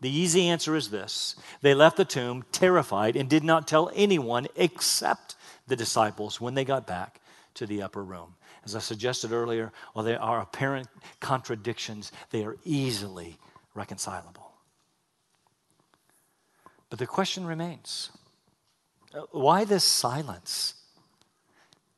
The 0.00 0.10
easy 0.10 0.48
answer 0.48 0.76
is 0.76 0.90
this 0.90 1.36
they 1.60 1.74
left 1.74 1.96
the 1.96 2.04
tomb 2.04 2.44
terrified 2.52 3.16
and 3.16 3.28
did 3.28 3.44
not 3.44 3.68
tell 3.68 3.90
anyone 3.94 4.48
except 4.56 5.36
the 5.66 5.76
disciples 5.76 6.40
when 6.40 6.54
they 6.54 6.64
got 6.64 6.86
back 6.86 7.20
to 7.54 7.66
the 7.66 7.82
upper 7.82 8.02
room. 8.02 8.34
As 8.64 8.76
I 8.76 8.80
suggested 8.80 9.32
earlier, 9.32 9.72
while 9.92 10.04
there 10.04 10.20
are 10.20 10.40
apparent 10.40 10.88
contradictions, 11.20 12.12
they 12.30 12.44
are 12.44 12.56
easily 12.64 13.38
reconcilable. 13.74 14.52
But 16.88 16.98
the 16.98 17.06
question 17.06 17.46
remains 17.46 18.10
uh, 19.14 19.22
why 19.30 19.64
this 19.64 19.84
silence? 19.84 20.74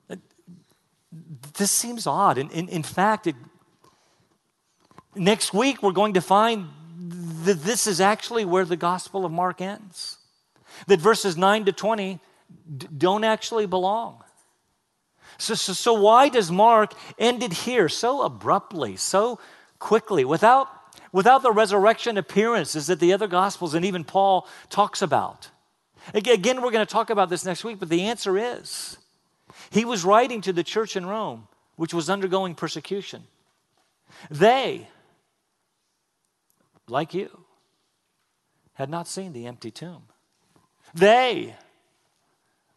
Uh, 0.08 0.16
this 1.58 1.70
seems 1.70 2.06
odd. 2.06 2.38
In, 2.38 2.50
in, 2.50 2.68
in 2.68 2.82
fact, 2.82 3.26
it, 3.26 3.36
next 5.14 5.52
week 5.52 5.82
we're 5.82 5.92
going 5.92 6.14
to 6.14 6.20
find 6.20 6.68
that 7.44 7.62
this 7.62 7.86
is 7.86 8.00
actually 8.00 8.44
where 8.44 8.64
the 8.64 8.76
Gospel 8.76 9.24
of 9.24 9.32
Mark 9.32 9.60
ends. 9.60 10.18
That 10.86 11.00
verses 11.00 11.36
9 11.36 11.66
to 11.66 11.72
20 11.72 12.20
d- 12.76 12.88
don't 12.96 13.24
actually 13.24 13.66
belong. 13.66 14.22
So, 15.38 15.54
so, 15.54 15.72
so, 15.72 15.94
why 15.94 16.28
does 16.28 16.50
Mark 16.50 16.94
end 17.18 17.42
it 17.42 17.52
here 17.52 17.88
so 17.88 18.22
abruptly, 18.22 18.96
so 18.96 19.38
quickly, 19.78 20.24
without, 20.24 20.68
without 21.10 21.42
the 21.42 21.52
resurrection 21.52 22.16
appearances 22.18 22.86
that 22.86 23.00
the 23.00 23.12
other 23.12 23.26
Gospels 23.26 23.74
and 23.74 23.84
even 23.84 24.04
Paul 24.04 24.46
talks 24.68 25.02
about? 25.02 25.50
Again, 26.14 26.62
we're 26.62 26.70
going 26.70 26.86
to 26.86 26.92
talk 26.92 27.10
about 27.10 27.30
this 27.30 27.44
next 27.44 27.64
week, 27.64 27.78
but 27.78 27.88
the 27.88 28.02
answer 28.02 28.36
is 28.36 28.98
he 29.70 29.84
was 29.84 30.04
writing 30.04 30.40
to 30.42 30.52
the 30.52 30.64
church 30.64 30.96
in 30.96 31.06
Rome, 31.06 31.46
which 31.76 31.94
was 31.94 32.10
undergoing 32.10 32.54
persecution. 32.54 33.24
They, 34.30 34.88
like 36.92 37.14
you, 37.14 37.44
had 38.74 38.90
not 38.90 39.08
seen 39.08 39.32
the 39.32 39.46
empty 39.46 39.70
tomb. 39.70 40.02
They, 40.94 41.56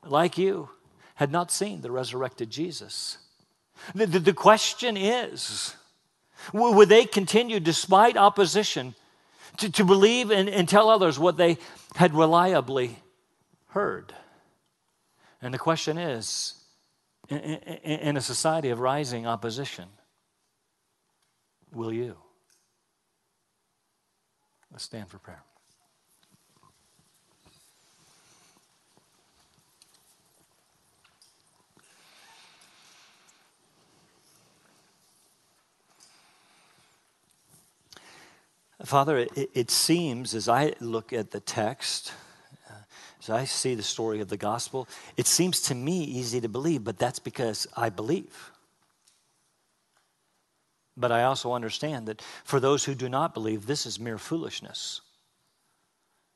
like 0.04 0.38
you, 0.38 0.70
had 1.16 1.32
not 1.32 1.52
seen 1.52 1.82
the 1.82 1.92
resurrected 1.92 2.50
Jesus. 2.50 3.18
The, 3.94 4.06
the, 4.08 4.20
the 4.20 4.34
question 4.34 4.98
is 4.98 5.76
would 6.54 6.90
they 6.90 7.06
continue, 7.06 7.60
despite 7.60 8.18
opposition, 8.18 8.96
to, 9.58 9.70
to 9.72 9.84
believe 9.84 10.32
and, 10.32 10.50
and 10.50 10.68
tell 10.68 10.90
others 10.90 11.20
what 11.20 11.38
they 11.38 11.58
had 11.96 12.14
reliably 12.14 12.98
heard? 13.70 14.14
And 15.42 15.54
the 15.54 15.60
question 15.60 15.98
is 15.98 16.54
in, 17.30 17.38
in, 17.38 18.00
in 18.00 18.18
a 18.18 18.22
society 18.22 18.70
of 18.70 18.80
rising 18.80 19.26
opposition, 19.26 19.86
will 21.74 21.94
you? 21.94 22.16
Let's 24.72 24.84
stand 24.84 25.08
for 25.08 25.20
prayer. 25.20 25.44
Father, 38.84 39.18
it, 39.18 39.50
it, 39.54 39.72
seems 39.72 40.36
as 40.36 40.48
I 40.48 40.74
look 40.80 41.12
at 41.12 41.32
the 41.32 41.40
text, 41.40 42.14
uh, 42.70 42.74
as 43.20 43.30
I 43.30 43.46
see 43.46 43.74
the 43.74 43.82
story 43.82 44.20
of 44.20 44.28
the 44.28 44.38
gospel, 44.38 44.88
it 45.18 45.26
seems 45.26 45.62
to 45.62 45.76
me 45.76 46.04
easy 46.04 46.40
to 46.42 46.50
believe, 46.50 46.84
but 46.84 47.00
that's 47.00 47.18
because 47.18 47.66
I 47.76 47.90
believe. 47.90 48.52
But 50.98 51.12
I 51.12 51.24
also 51.24 51.54
understand 51.54 52.08
that 52.08 52.22
for 52.44 52.60
those 52.60 52.86
who 52.86 52.96
do 52.96 53.10
not 53.10 53.34
believe, 53.34 53.66
this 53.66 53.86
is 53.86 54.00
mere 54.00 54.18
foolishness. 54.18 55.02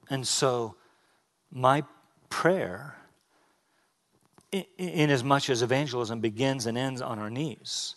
And 0.10 0.28
so, 0.28 0.76
my 1.51 1.84
prayer, 2.30 2.95
in, 4.51 5.10
as 5.10 5.24
much 5.24 5.49
as 5.49 5.62
evangelism 5.62 6.20
begins 6.20 6.66
and 6.66 6.78
ends 6.78 7.01
on 7.01 7.20
our 7.20 7.30
knees, 7.30 7.95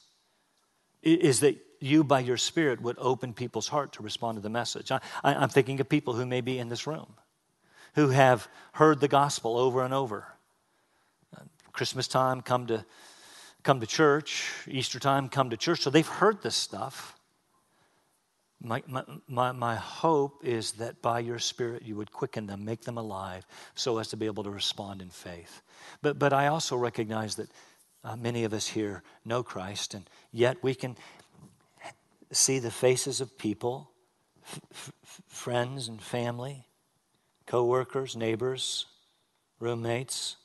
is 1.03 1.41
that 1.41 1.57
you, 1.81 2.05
by 2.05 2.21
your 2.21 2.37
Spirit, 2.37 2.81
would 2.81 2.97
open 2.99 3.35
people's 3.35 3.69
heart 3.69 3.93
to 3.95 4.03
respond 4.03 4.37
to 4.37 4.43
the 4.43 4.49
message. 4.49 4.93
I, 4.93 5.01
am 5.25 5.49
thinking 5.49 5.81
of 5.81 5.89
people 5.89 6.15
who 6.15 6.27
may 6.27 6.41
be 6.41 6.59
in 6.59 6.69
this 6.69 6.87
room 6.87 7.15
who 7.95 8.09
have 8.09 8.49
heard 8.73 9.01
the 9.01 9.09
gospel 9.09 9.57
over 9.59 9.85
and 9.85 9.93
over. 9.93 10.27
Uh, 11.37 11.43
Christmas 11.73 12.09
time, 12.09 12.41
come 12.41 12.67
to, 12.67 12.85
come 13.63 13.81
to 13.81 13.87
church. 13.87 14.45
Easter 14.69 14.99
time, 14.99 15.29
come 15.29 15.51
to 15.51 15.57
church. 15.57 15.81
So 15.81 15.91
they've 15.91 16.07
heard 16.07 16.43
this 16.43 16.57
stuff. 16.57 17.17
My, 18.65 18.83
my, 18.87 19.03
my, 19.27 19.53
my 19.53 19.75
hope 19.75 20.45
is 20.45 20.73
that 20.73 21.03
by 21.03 21.19
your 21.19 21.41
Spirit 21.41 21.83
you 21.83 21.97
would 21.97 22.13
quicken 22.13 22.47
them, 22.47 22.65
make 22.65 22.83
them 22.83 22.97
alive, 22.97 23.45
so 23.75 23.99
as 23.99 24.09
to 24.09 24.17
be 24.17 24.27
able 24.27 24.45
to 24.45 24.51
respond 24.51 25.03
in 25.03 25.11
faith. 25.11 25.63
But, 26.01 26.19
but 26.19 26.33
I 26.33 26.47
also 26.47 26.77
recognize 26.77 27.35
that 27.37 27.51
uh, 28.05 28.17
many 28.17 28.45
of 28.45 28.53
us 28.53 28.69
here 28.69 29.03
know 29.25 29.43
Christ, 29.43 29.95
and 29.95 30.09
yet 30.31 30.63
we 30.63 30.75
can 30.75 30.97
see 32.31 32.61
the 32.61 32.71
faces 32.71 33.21
of 33.21 33.37
people, 33.37 33.91
f- 34.45 34.93
friends 35.27 35.89
and 35.89 36.01
family, 36.01 36.65
co-workers, 37.47 38.17
neighbors, 38.17 38.87
roommates. 39.59 40.37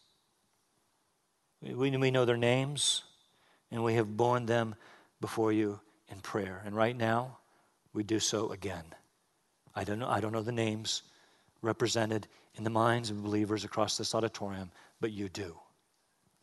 We, 1.61 1.95
we 1.95 2.11
know 2.11 2.25
their 2.25 2.37
names, 2.37 3.03
and 3.71 3.83
we 3.83 3.95
have 3.95 4.15
borne 4.15 4.45
them 4.45 4.75
before 5.19 5.51
you 5.51 5.79
in 6.09 6.19
prayer. 6.19 6.61
And 6.65 6.75
right 6.75 6.95
now, 6.95 7.37
we 7.93 8.03
do 8.03 8.19
so 8.19 8.51
again. 8.51 8.83
I 9.75 9.83
don't 9.83 9.99
know, 9.99 10.07
I 10.09 10.19
don't 10.19 10.31
know 10.31 10.41
the 10.41 10.51
names 10.51 11.03
represented 11.61 12.27
in 12.55 12.63
the 12.63 12.69
minds 12.69 13.09
of 13.09 13.23
believers 13.23 13.63
across 13.63 13.97
this 13.97 14.15
auditorium, 14.15 14.71
but 14.99 15.11
you 15.11 15.29
do. 15.29 15.57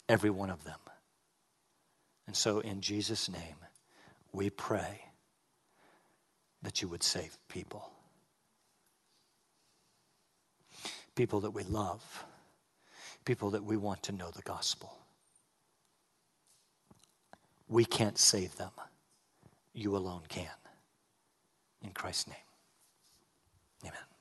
Every 0.08 0.30
one 0.30 0.50
of 0.50 0.64
them. 0.64 0.78
And 2.26 2.36
so, 2.36 2.60
in 2.60 2.80
Jesus' 2.80 3.28
name, 3.28 3.56
we 4.32 4.50
pray 4.50 5.02
that 6.62 6.82
you 6.82 6.88
would 6.88 7.02
save 7.02 7.36
people. 7.48 7.90
People 11.14 11.40
that 11.40 11.50
we 11.50 11.62
love, 11.64 12.24
people 13.24 13.50
that 13.50 13.64
we 13.64 13.76
want 13.76 14.02
to 14.04 14.12
know 14.12 14.30
the 14.30 14.42
gospel. 14.42 14.98
We 17.74 17.84
can't 17.84 18.16
save 18.16 18.56
them, 18.56 18.70
you 19.72 19.96
alone 19.96 20.22
can. 20.28 20.46
In 21.82 21.90
Christ's 21.90 22.28
name, 22.28 22.36
amen. 23.82 24.13